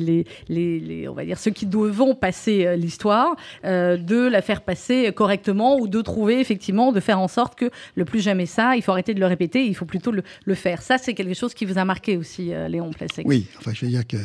[0.48, 5.12] les, les, on va dire ceux qui devons passer euh, l'histoire, de la faire passer
[5.12, 8.82] correctement, ou de trouver effectivement, de faire en sorte que le plus jamais ça, il
[8.82, 10.82] faut arrêter de le répéter, il faut plutôt le, faire.
[10.82, 13.26] Ça, c'est quelque chose qui vous a marqué aussi, Léon Plessec.
[13.26, 14.16] Oui, enfin je veux dire que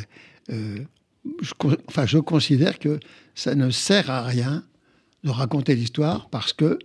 [1.40, 1.52] je,
[1.88, 3.00] enfin, je considère que
[3.34, 4.64] ça ne sert à rien
[5.24, 6.78] de raconter l'histoire parce que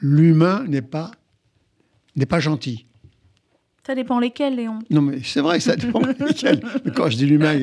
[0.00, 1.12] l'humain n'est pas,
[2.16, 2.86] n'est pas gentil.
[3.86, 4.78] Ça dépend lesquels, Léon.
[4.88, 6.62] Non, mais c'est vrai, ça dépend lesquels.
[6.84, 7.58] Mais quand je dis l'humain,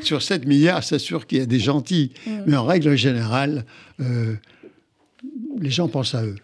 [0.00, 2.12] sur 7 milliards, c'est sûr qu'il y a des gentils.
[2.26, 2.30] Mm.
[2.46, 3.64] Mais en règle générale,
[4.00, 4.34] euh,
[5.58, 6.36] les gens pensent à eux.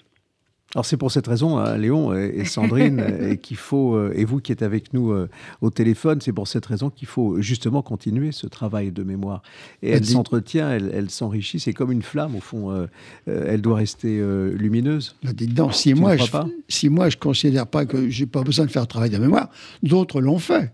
[0.76, 4.38] Alors c'est pour cette raison, hein, Léon et, Sandrine, et qu'il faut, euh, et vous
[4.40, 5.28] qui êtes avec nous euh,
[5.62, 9.42] au téléphone, c'est pour cette raison qu'il faut justement continuer ce travail de mémoire.
[9.82, 12.86] Et elle, s'entretient, elle, s'enrichit, c'est comme une flamme au fond, euh,
[13.26, 14.22] elle doit rester
[14.54, 15.16] lumineuse.
[15.24, 16.24] Bah, dites donc, si moi, je,
[16.68, 19.50] si moi je considère pas que j'ai pas besoin de faire le travail de mémoire,
[19.82, 20.72] d'autres l'ont fait.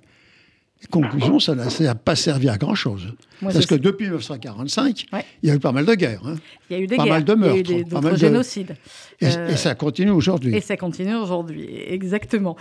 [0.91, 3.15] Conclusion, ça n'a pas servi à grand-chose.
[3.43, 5.07] Parce que depuis 1945,
[5.43, 6.23] il y a eu pas mal de guerres.
[6.25, 6.37] Hein.
[6.71, 7.91] Il y a eu des pas guerres, mal de meurtres, il y a eu des,
[7.91, 8.77] pas mal de génocides.
[9.21, 10.55] Et, et, ça continue aujourd'hui.
[10.55, 12.57] Et ça continue aujourd'hui, exactement.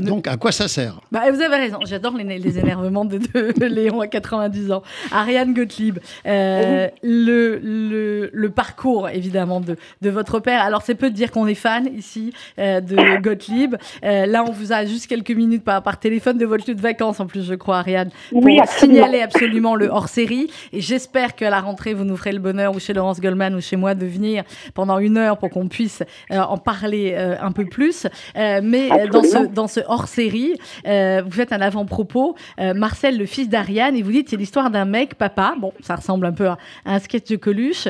[0.00, 1.00] donc, à quoi ça sert?
[1.10, 4.82] Bah, Vous avez raison, j'adore les, énervements de, de, Léon à 90 ans.
[5.10, 10.62] Ariane Gottlieb, euh, le, le, le, parcours évidemment de, de, votre père.
[10.62, 13.76] Alors c'est peu de dire qu'on est fan ici euh, de Gottlieb.
[14.04, 16.80] Euh, là, on vous a juste quelques minutes par, par téléphone de votre lieu de
[16.80, 20.48] vacances en plus, je crois, Ariane, pour signaler absolument le hors-série.
[20.72, 23.60] Et j'espère qu'à la rentrée, vous nous ferez le bonheur, ou chez Laurence Goldman, ou
[23.60, 24.44] chez moi, de venir
[24.74, 28.06] pendant une heure pour qu'on puisse euh, en parler euh, un peu plus.
[28.36, 30.54] Euh, mais dans ce, dans ce hors-série,
[30.84, 32.34] vous faites un avant-propos.
[32.58, 35.54] Marcel, le fils d'Ariane, et vous dites c'est l'histoire d'un mec, papa.
[35.58, 37.88] Bon, ça ressemble un peu à, un sketch de Coluche.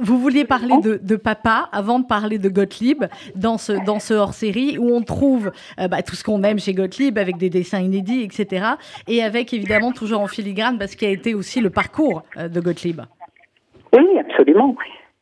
[0.00, 3.04] vous vouliez parler de, de, papa avant de parler de Gottlieb
[3.34, 7.18] dans ce, dans ce hors-série où on trouve bah, tout ce qu'on aime chez Gottlieb
[7.18, 8.66] avec des dessins etc.
[9.06, 13.00] Et avec évidemment toujours en filigrane parce qu'il a été aussi le parcours de Gottlieb.
[13.92, 14.76] Oui, absolument.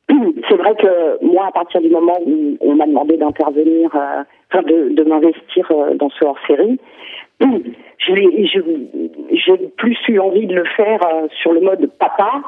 [0.49, 4.63] C'est vrai que moi, à partir du moment où on m'a demandé d'intervenir, euh, enfin
[4.63, 6.79] de, de m'investir euh, dans ce hors-série,
[7.99, 8.63] j'ai
[9.77, 12.43] plus eu envie de le faire euh, sur le mode papa,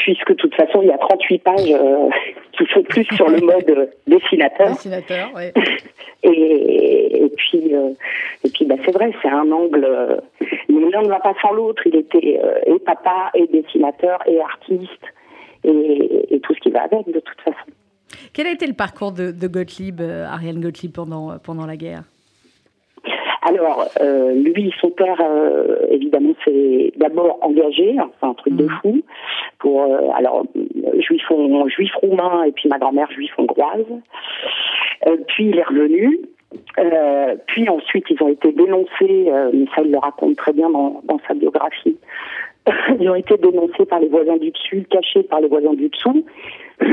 [0.00, 1.62] puisque de toute façon, il y a 38 pages
[2.52, 4.68] qui sont plus sur le mode dessinateur.
[4.68, 5.44] Dessinateur, oui.
[6.22, 7.72] et, et, puis,
[8.44, 10.20] et puis bah, c'est vrai, c'est un angle.
[10.68, 11.82] l'un ne va pas sans l'autre.
[11.86, 15.04] Il était et papa, et dessinateur, et artiste
[15.64, 17.70] et, tout ce qui va avec, de toute façon.
[18.32, 22.02] Quel a été le parcours de, Gottlieb, euh, Ariane Gottlieb, pendant, pendant la guerre?
[23.42, 28.70] Alors, euh, lui, son père, euh, évidemment, s'est d'abord engagé, enfin un truc de Mhm.
[28.82, 29.00] fou,
[29.58, 31.22] pour euh, alors euh, juif,
[31.68, 33.86] juif roumain et puis ma grand-mère juif hongroise.
[35.06, 36.20] Euh, puis il est revenu.
[36.78, 40.68] Euh, puis ensuite, ils ont été dénoncés, euh, mais ça, il le raconte très bien
[40.68, 41.96] dans, dans sa biographie.
[43.00, 46.24] Ils ont été dénoncés par les voisins du dessus, cachés par les voisins du dessous.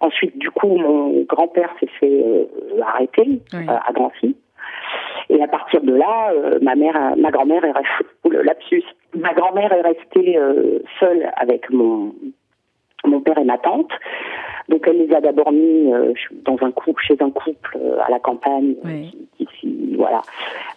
[0.00, 2.48] ensuite, du coup, mon grand-père s'est fait
[2.82, 3.66] arrêter Oui.
[3.68, 4.34] euh, à Drancy.
[5.28, 8.42] Et à partir de là, euh, ma mère, a- ma grand-mère est restée, ou le
[8.42, 8.84] lapsus,
[9.16, 12.12] ma grand-mère est restée euh, seule avec mon
[13.06, 13.90] mon père et ma tante.
[14.68, 16.12] Donc elle les a d'abord mis euh,
[16.44, 19.10] dans un couple, chez un couple euh, à la campagne, Oui.
[19.38, 20.20] qui, qui- voilà,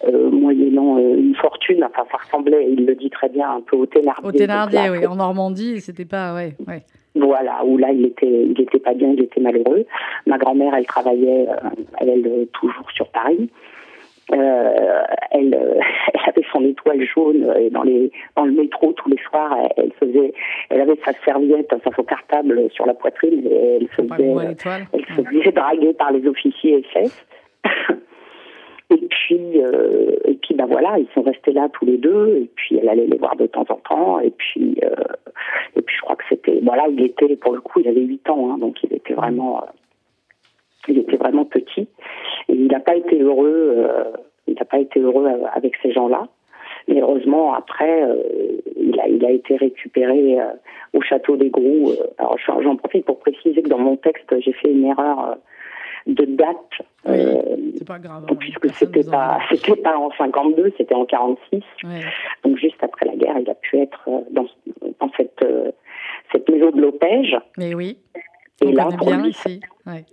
[0.07, 1.84] euh, moyennant une fortune.
[1.84, 4.25] Enfin, ça ressemblait, il le dit très bien, un peu au Thénardier.
[4.27, 6.34] Au Thénardier, oui, en Normandie, c'était pas.
[6.34, 6.84] Ouais, ouais.
[7.15, 9.86] voilà, où là il était, il était pas bien, il était malheureux.
[10.25, 11.47] Ma grand-mère, elle travaillait,
[11.99, 13.49] elle, elle, toujours sur Paris.
[14.34, 15.79] Euh, elle, euh,
[16.13, 19.55] elle avait son étoile jaune euh, et dans les dans le métro tous les soirs.
[19.77, 20.34] Elle, elle faisait,
[20.69, 24.55] elle avait sa serviette, enfin son cartable sur la poitrine et elle se faisait,
[24.93, 27.25] elle se faisait draguer par les officiers SS.
[28.89, 32.41] Et puis, euh, et puis, bah voilà, ils sont restés là tous les deux.
[32.43, 34.19] Et puis, elle allait les voir de temps en temps.
[34.19, 35.03] Et puis, euh,
[35.75, 38.29] et puis, je crois que c'était, voilà, il était pour le coup, il avait 8
[38.29, 39.63] ans, hein, donc il était vraiment,
[40.88, 41.88] il était vraiment petit.
[42.49, 44.03] Et il n'a pas été heureux, euh,
[44.47, 46.27] il n'a pas été heureux avec ces gens-là.
[46.88, 48.15] Mais heureusement, après, euh,
[48.75, 50.45] il, a, il a été récupéré euh,
[50.93, 51.91] au château des Grous.
[52.17, 55.38] Alors, je- j'en profite pour préciser que dans mon texte, j'ai fait une erreur
[56.07, 56.57] de date.
[57.05, 57.41] Oui, euh,
[57.77, 58.25] C'est pas grave.
[58.29, 61.61] hein, puisque c'était pas, c'était pas en 52, c'était en 46.
[61.86, 62.01] Ouais.
[62.43, 64.45] Donc juste après la guerre, il a pu être dans,
[64.99, 65.45] dans cette,
[66.34, 67.38] cette maison de l'Opège.
[67.57, 67.97] Mais oui,
[68.61, 69.61] Et on là, pour bien lui, ici.
[69.88, 70.03] Ouais.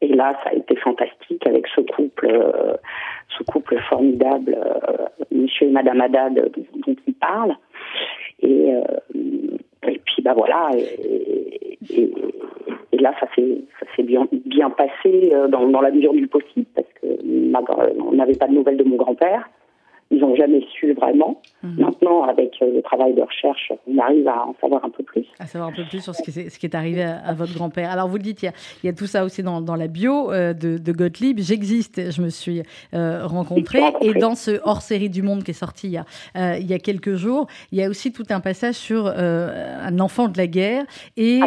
[0.00, 2.74] Et là, ça a été fantastique avec ce couple, euh,
[3.36, 7.56] ce couple formidable, euh, Monsieur et Madame Haddad, dont il parle.
[8.40, 8.82] Et, euh,
[10.04, 10.70] puis, bah voilà.
[11.90, 12.10] Et,
[12.98, 14.26] là, ça s'est bien,
[14.70, 17.06] passé euh, dans, la mesure du possible, parce que
[18.14, 19.48] n'avait pas de nouvelles de mon grand-père.
[20.12, 21.40] Ils n'ont jamais su vraiment.
[21.64, 21.80] Mhm.
[21.80, 25.24] Maintenant, avec euh, le travail de recherche, on arrive à en savoir un peu plus.
[25.40, 27.34] À savoir un peu plus sur ce qui, est- ce qui est arrivé à, à
[27.34, 27.90] votre grand-père.
[27.90, 28.52] Alors, vous le dites, il y a,
[28.84, 31.40] il y a tout ça aussi dans, dans la bio euh, de, de Gottlieb.
[31.40, 32.62] J'existe, je me suis
[32.94, 33.80] euh, rencontrée.
[34.00, 36.04] Et dans ce hors-série du Monde qui est sorti il y, a,
[36.36, 39.98] euh, il y a quelques jours, il y a aussi tout un passage sur un
[39.98, 40.84] enfant de la guerre
[41.16, 41.40] et,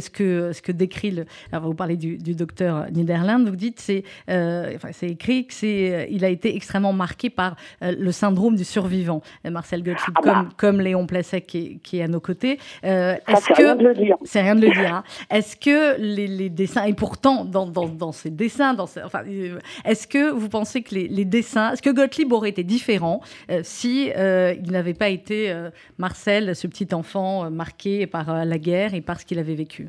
[0.00, 1.26] ce, que, ce que décrit le.
[1.52, 6.24] Alors, vous parlez du, du docteur Niederland, vous dites, c'est enfin, écrit que c'est, il
[6.24, 9.20] a été extrêmement marqué par le syndrome du survivant.
[9.46, 10.32] Euh, Marcel Gottlieb, Ah bah.
[10.34, 12.58] comme, comme Léon Placet qui est, qui est à nos côtés.
[12.84, 14.16] Euh, est-ce c'est rien de que le dire.
[14.24, 14.94] c'est rien de le dire.
[14.94, 15.04] hein.
[15.30, 19.22] Est-ce que les, les dessins et pourtant dans, dans, dans ces dessins, dans ces- enfin,
[19.28, 23.20] euh, est-ce que vous pensez que les, les dessins, est-ce que Gottlieb aurait été différent
[23.50, 28.30] euh, si euh, il n'avait pas été euh, Marcel, ce petit enfant euh, marqué par
[28.30, 29.88] euh, la guerre et par ce qu'il avait vécu?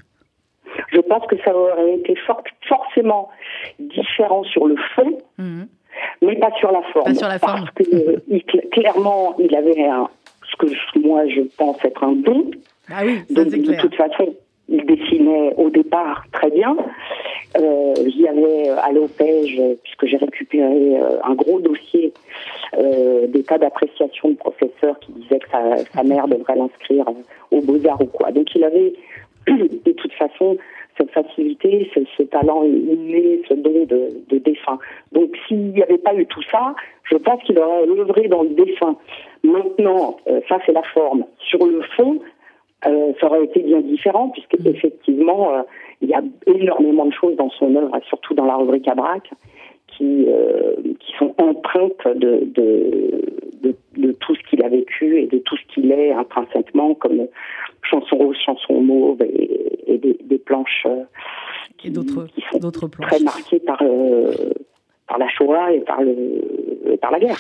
[0.92, 3.30] Je pense que ça aurait été for- forcément
[3.80, 5.68] différent sur le fond, Mhm.
[6.22, 7.06] Mais pas sur la forme.
[7.06, 7.70] Pas sur la parce forme.
[7.76, 10.08] que euh, il- clairement, il avait un,
[10.50, 12.52] ce que je- moi je pense être un don.
[12.92, 13.82] Ah oui, ça Donc c'est de clair.
[13.82, 14.36] toute façon,
[14.68, 16.76] il dessinait au départ très bien.
[17.58, 22.14] Euh, J'y avais à l'OPEJ, puisque j'ai récupéré euh, un gros dossier
[22.78, 27.58] euh, des cas d'appréciation de professeurs qui disaient que sa, sa mère devrait l'inscrire euh,
[27.58, 28.32] aux beaux-arts ou quoi.
[28.32, 28.94] Donc il avait
[29.48, 30.58] de toute façon
[31.00, 34.78] cette facilité, ce, ce talent inné, ce don de, de dessin.
[35.14, 36.76] Donc s'il n'y avait pas eu tout ça,
[37.10, 38.96] je pense qu'il aurait œuvré dans le dessin.
[39.44, 41.24] Maintenant, euh, ça c'est la forme.
[41.40, 42.20] Sur le fond,
[42.86, 45.62] euh, ça aurait été bien différent, puisque effectivement, euh,
[46.02, 49.32] il y a énormément de choses dans son œuvre, surtout dans la rubrique à braque,
[50.00, 53.22] qui, euh, qui sont empreintes de, de,
[53.62, 57.28] de, de tout ce qu'il a vécu et de tout ce qu'il est intrinsèquement, comme
[57.84, 61.04] chanson rose, chanson mauve et, et des, des planches euh,
[61.84, 63.10] Et d'autres qui sont d'autres planches.
[63.10, 64.32] très marquées par, euh,
[65.08, 66.14] par la Shoah et par, le,
[66.94, 67.40] et par la guerre.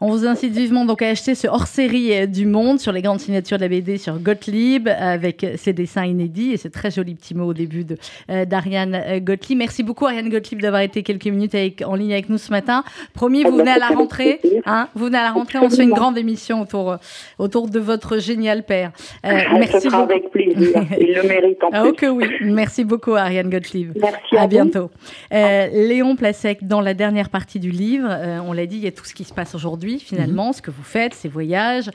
[0.00, 3.20] On vous incite vivement donc à acheter ce hors-série euh, du Monde sur les grandes
[3.20, 7.34] signatures de la BD sur Gottlieb avec ses dessins inédits et ce très joli petit
[7.34, 7.96] mot au début de
[8.30, 9.58] euh, d'Ariane euh, Gottlieb.
[9.58, 12.84] Merci beaucoup Ariane Gottlieb d'avoir été quelques minutes avec, en ligne avec nous ce matin.
[13.14, 14.40] Promis, vous ben, venez à la rentrée.
[14.66, 16.96] Hein, vous venez à la rentrée, on se fait une grande émission autour, euh,
[17.38, 18.90] autour de votre génial père.
[19.24, 20.12] Euh, Ce merci sera beaucoup.
[20.12, 20.82] avec plaisir.
[21.00, 21.90] Il le mérite en Ah, plus.
[21.90, 22.26] oh que oui.
[22.42, 23.92] Merci beaucoup Ariane Gottlieb.
[24.00, 24.90] Merci à, bientôt.
[25.32, 28.86] Euh, Léon Placek, dans la dernière partie du livre, euh, on l'a dit, il y
[28.86, 29.93] a tout ce qui se passe aujourd'hui.
[29.94, 31.90] Aujourd'hui, finalement, ce que vous faites, ces voyages,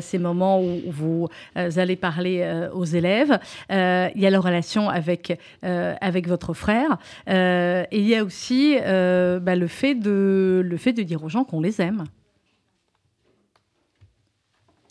[0.00, 3.38] ces moments où vous allez parler aux élèves.
[3.70, 6.98] il y a la relation avec, avec votre frère.
[7.26, 11.44] et il y a aussi bah, le, fait de, le fait de dire aux gens
[11.44, 12.04] qu'on les aime.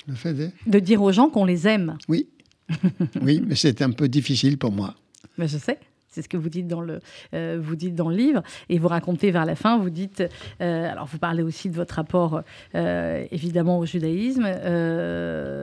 [0.07, 0.49] Le fait de...
[0.65, 1.97] de dire aux gens qu'on les aime.
[2.07, 2.27] Oui.
[3.21, 4.95] oui, mais c'est un peu difficile pour moi.
[5.37, 5.77] Mais je sais.
[6.11, 6.99] C'est ce que vous dites dans le,
[7.33, 8.43] euh, vous dites dans le livre.
[8.67, 10.21] Et vous racontez vers la fin, vous dites,
[10.61, 12.41] euh, alors vous parlez aussi de votre rapport
[12.75, 14.43] euh, évidemment au judaïsme,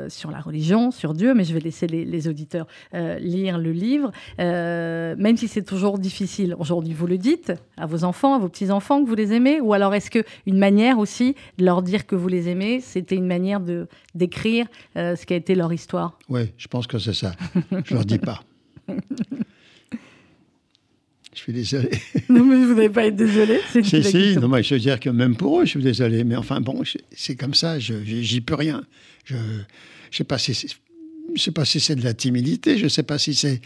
[0.08, 5.36] sur la religion, sur Dieu, mais je vais laisser les, auditeurs lire le livre, même
[5.36, 6.56] si c'est toujours difficile.
[6.58, 9.74] Aujourd'hui, vous le dites à vos enfants, à vos petits-enfants que vous les aimez, ou
[9.74, 13.60] alors est-ce qu'une manière aussi de leur dire que vous les aimez, c'était une manière
[13.60, 16.18] de d'écrire ce qui a été leur histoire?
[16.28, 17.32] Oui, je pense que c'est ça.
[17.84, 18.40] je leur dis pas.
[21.48, 21.90] Je suis désolé.
[22.28, 23.60] Non, mais vous n'allez pas être désolé.
[23.72, 26.22] C'est si, si, non, mais je veux dire que même pour eux, je suis désolé.
[26.22, 28.84] Mais enfin, bon, c'est comme ça, j'y peux rien.
[29.24, 29.40] Je ne
[30.10, 33.62] sais pas si c'est de la timidité, je ne sais pas si c'est.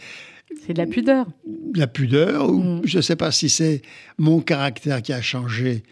[0.65, 1.25] C'est de la pudeur.
[1.45, 2.81] De la pudeur, ou mm.
[2.85, 3.81] je ne sais pas si c'est
[4.17, 5.83] mon caractère qui a changé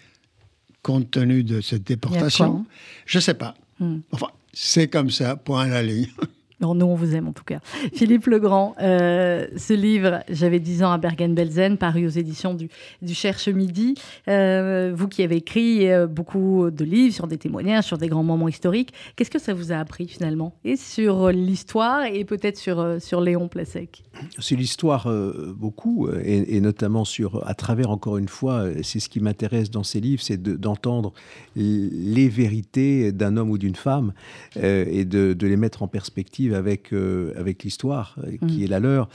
[0.84, 2.66] compte tenu de cette déportation.
[3.06, 3.56] Je ne sais pas.
[3.80, 3.98] Mm.
[4.12, 6.08] Enfin, c'est comme ça, point à la ligne.
[6.62, 7.60] nous, on vous aime en tout cas.
[7.94, 12.70] Philippe Legrand, euh, ce livre, j'avais 10 ans à Bergen-Belsen, paru aux éditions du,
[13.14, 13.96] Cherche Midi.
[14.28, 18.24] Euh, vous qui avez écrit euh, beaucoup de livres sur des témoignages, sur des grands
[18.24, 20.54] moments historiques, qu'est-ce que ça vous a appris finalement?
[20.64, 24.04] Et sur l'histoire et peut-être sur, sur Léon Plasek
[24.40, 25.12] C'est l'histoire
[25.56, 30.00] beaucoup, et, notamment sur, à travers, encore une fois, c'est ce qui m'intéresse dans ces
[30.00, 31.14] livres, c'est d'entendre
[31.56, 34.14] les vérités d'un homme ou d'une femme
[34.56, 38.64] et de les mettre en perspective avec, euh, avec l'histoire euh, qui mm.
[38.64, 39.10] est la leur.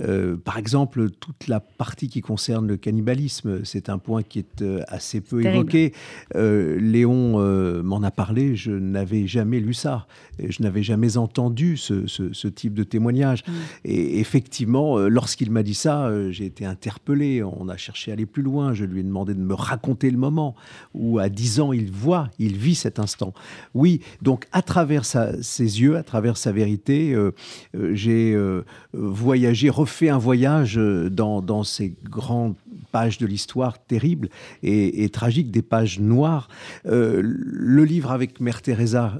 [0.00, 4.64] Euh, par exemple, toute la partie qui concerne le cannibalisme, c'est un point qui est
[4.88, 5.92] assez peu évoqué.
[6.34, 7.38] Léon
[7.82, 10.06] m'en a parlé, je n'avais jamais lu ça,
[10.38, 13.44] je n'avais jamais entendu ce, ce, type de témoignage.
[13.46, 13.52] Mm.
[13.84, 18.42] Et effectivement, lorsqu'il m'a dit ça, j'ai été interpellé, on a cherché à aller plus
[18.42, 20.54] loin, je lui ai demandé de me raconter le moment
[20.94, 23.32] où à 10 ans, il voit, il vit cet instant.
[23.74, 27.30] Oui, donc à travers ses yeux, à travers sa vérité, euh,
[27.74, 32.54] euh, j'ai euh, voyagé, refait un voyage dans, ces grandes
[32.90, 34.28] pages de l'histoire terribles
[34.62, 36.48] et, tragiques, des pages noires.
[36.84, 39.14] le livre avec Mère Teresa,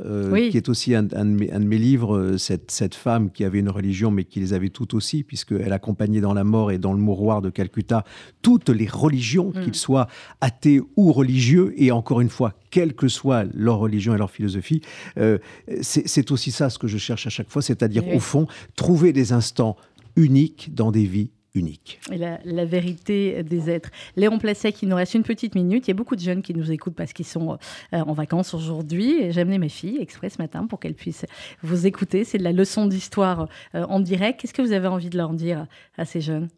[0.51, 4.25] qui est aussi un, de, mes, livres, cette, cette, femme qui avait une religion, mais
[4.25, 7.51] qui les avait toutes aussi, puisqu'elle accompagnait dans la mort et dans le mouroir de
[7.51, 8.05] Calcutta
[8.43, 9.63] toutes les religions, mm.
[9.63, 10.09] qu'ils soient
[10.41, 14.81] athées ou religieux, et encore une fois, quelle que soit leur religion et leur philosophie.
[15.18, 15.39] Euh,
[15.83, 19.33] c'est aussi ça ce que je cherche à chaque fois, c'est-à-dire au fond, trouver des
[19.33, 19.77] instants
[20.16, 22.01] uniques dans des vies uniques.
[22.11, 23.91] Et la, vérité des êtres.
[24.16, 25.87] Léon Placet, il nous reste une petite minute.
[25.87, 27.59] Il y a beaucoup de jeunes qui nous écoutent parce qu'ils sont
[27.93, 29.31] euh, en vacances aujourd'hui.
[29.31, 31.27] J'ai amené mes filles exprès ce matin pour qu'elles puissent
[31.62, 32.25] vous écouter.
[32.25, 34.41] C'est de la leçon d'histoire euh, en direct.
[34.41, 35.66] Qu'est-ce que vous avez envie de leur dire
[35.99, 36.49] à ces jeunes?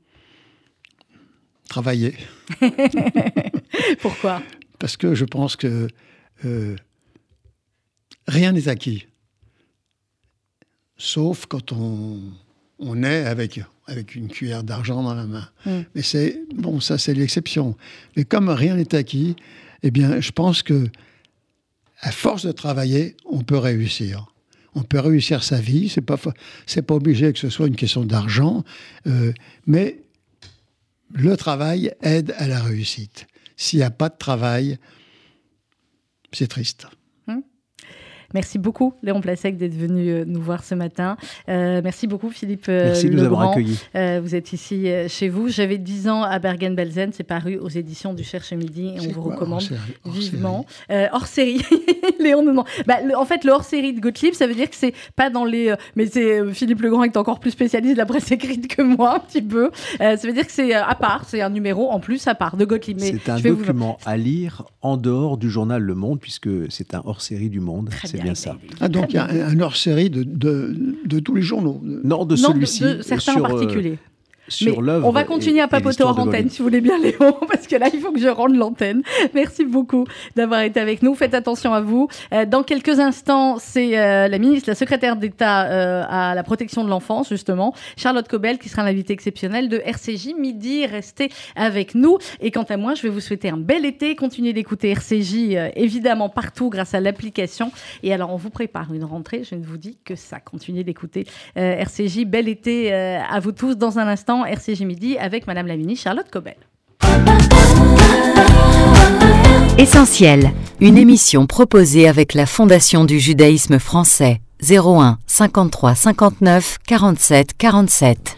[1.69, 2.15] Travailler.
[4.01, 4.43] Pourquoi?
[4.79, 5.89] Parce que je pense que
[6.45, 6.77] euh,
[8.27, 9.07] rien n'est acquis,
[10.97, 12.20] sauf quand on,
[12.79, 15.49] on est avec, avec une cuillère d'argent dans la main.
[15.66, 15.81] Mm.
[15.95, 17.77] Mais c'est bon, ça c'est l'exception.
[18.16, 19.37] Mais comme rien n'est acquis,
[19.83, 20.89] eh bien, je pense que
[22.01, 24.27] à force de travailler, on peut réussir.
[24.75, 25.89] On peut réussir sa vie.
[25.89, 26.18] C'est pas
[26.66, 28.64] c'est pas obligé que ce soit une question d'argent,
[29.07, 29.33] euh,
[29.66, 30.01] mais
[31.12, 33.27] le travail aide à la réussite.
[33.57, 34.79] S'il n'y a pas de travail,
[36.33, 36.87] c'est triste.
[38.35, 41.16] Merci beaucoup, Léon Plasek, d'être venu euh, nous voir ce matin.
[41.49, 43.78] Euh, merci beaucoup, Philippe euh, Merci de nous avoir accueillis.
[43.95, 45.49] vous êtes ici chez vous.
[45.49, 47.12] J'avais 10 ans à Bergen-Belsen.
[47.12, 49.62] C'est paru aux éditions du Cherche Midi et on vous recommande
[50.05, 50.66] vivement.
[51.12, 51.62] hors série.
[52.20, 52.66] Léon nous demande.
[52.87, 55.45] Bah, en fait, le hors série de Gottlieb, ça veut dire que c'est pas dans
[55.45, 55.72] les.
[55.95, 59.20] mais c'est Philippe Legrand est encore plus spécialiste de la presse écrite que moi, un
[59.20, 59.70] petit peu.
[60.01, 61.24] ça veut dire que c'est à part.
[61.28, 62.99] C'est un numéro en plus à part de Gottlieb.
[62.99, 67.20] C'est un document à lire en dehors du journal Le Monde, puisque c'est un hors
[67.20, 67.91] série du Monde.
[68.05, 68.57] C'est ça.
[68.81, 72.83] Ah, donc il y a un hors-série de, de, tous les journaux Non, de celui-ci.
[72.83, 73.99] De, certains en euh, particulier
[74.49, 75.07] sur l'œuvre.
[75.07, 77.89] On va continuer à papoter hors antenne, si vous voulez bien, Léon, parce que là,
[77.93, 79.03] il faut que je rende l'antenne.
[79.35, 81.15] Merci beaucoup d'avoir été avec nous.
[81.15, 82.09] Faites attention à vous.
[82.33, 86.85] Euh, dans quelques instants, c'est euh, la ministre, la secrétaire d'État euh, à la protection
[86.85, 90.87] de l'enfance, justement, Charlotte Cobel, qui sera l'invitée exceptionnelle de RCJ Midi.
[90.87, 92.19] Restez avec nous.
[92.41, 94.17] Et quant à moi, je vais vous souhaiter un bel été.
[94.17, 97.73] Continuez d'écouter RCJ, évidemment, partout grâce à l'application.
[98.03, 99.43] Et alors, on vous prépare une rentrée.
[99.45, 100.41] Je ne vous dis que ça.
[100.41, 102.25] Continuez d'écouter RCJ.
[102.25, 103.77] Bel été à vous tous.
[103.77, 106.57] Dans un instant, RCG Midi avec Madame la ministre Charlotte Cobel.
[109.78, 118.37] Essentiel, une émission proposée avec la Fondation du judaïsme français 01 53 59 47 47.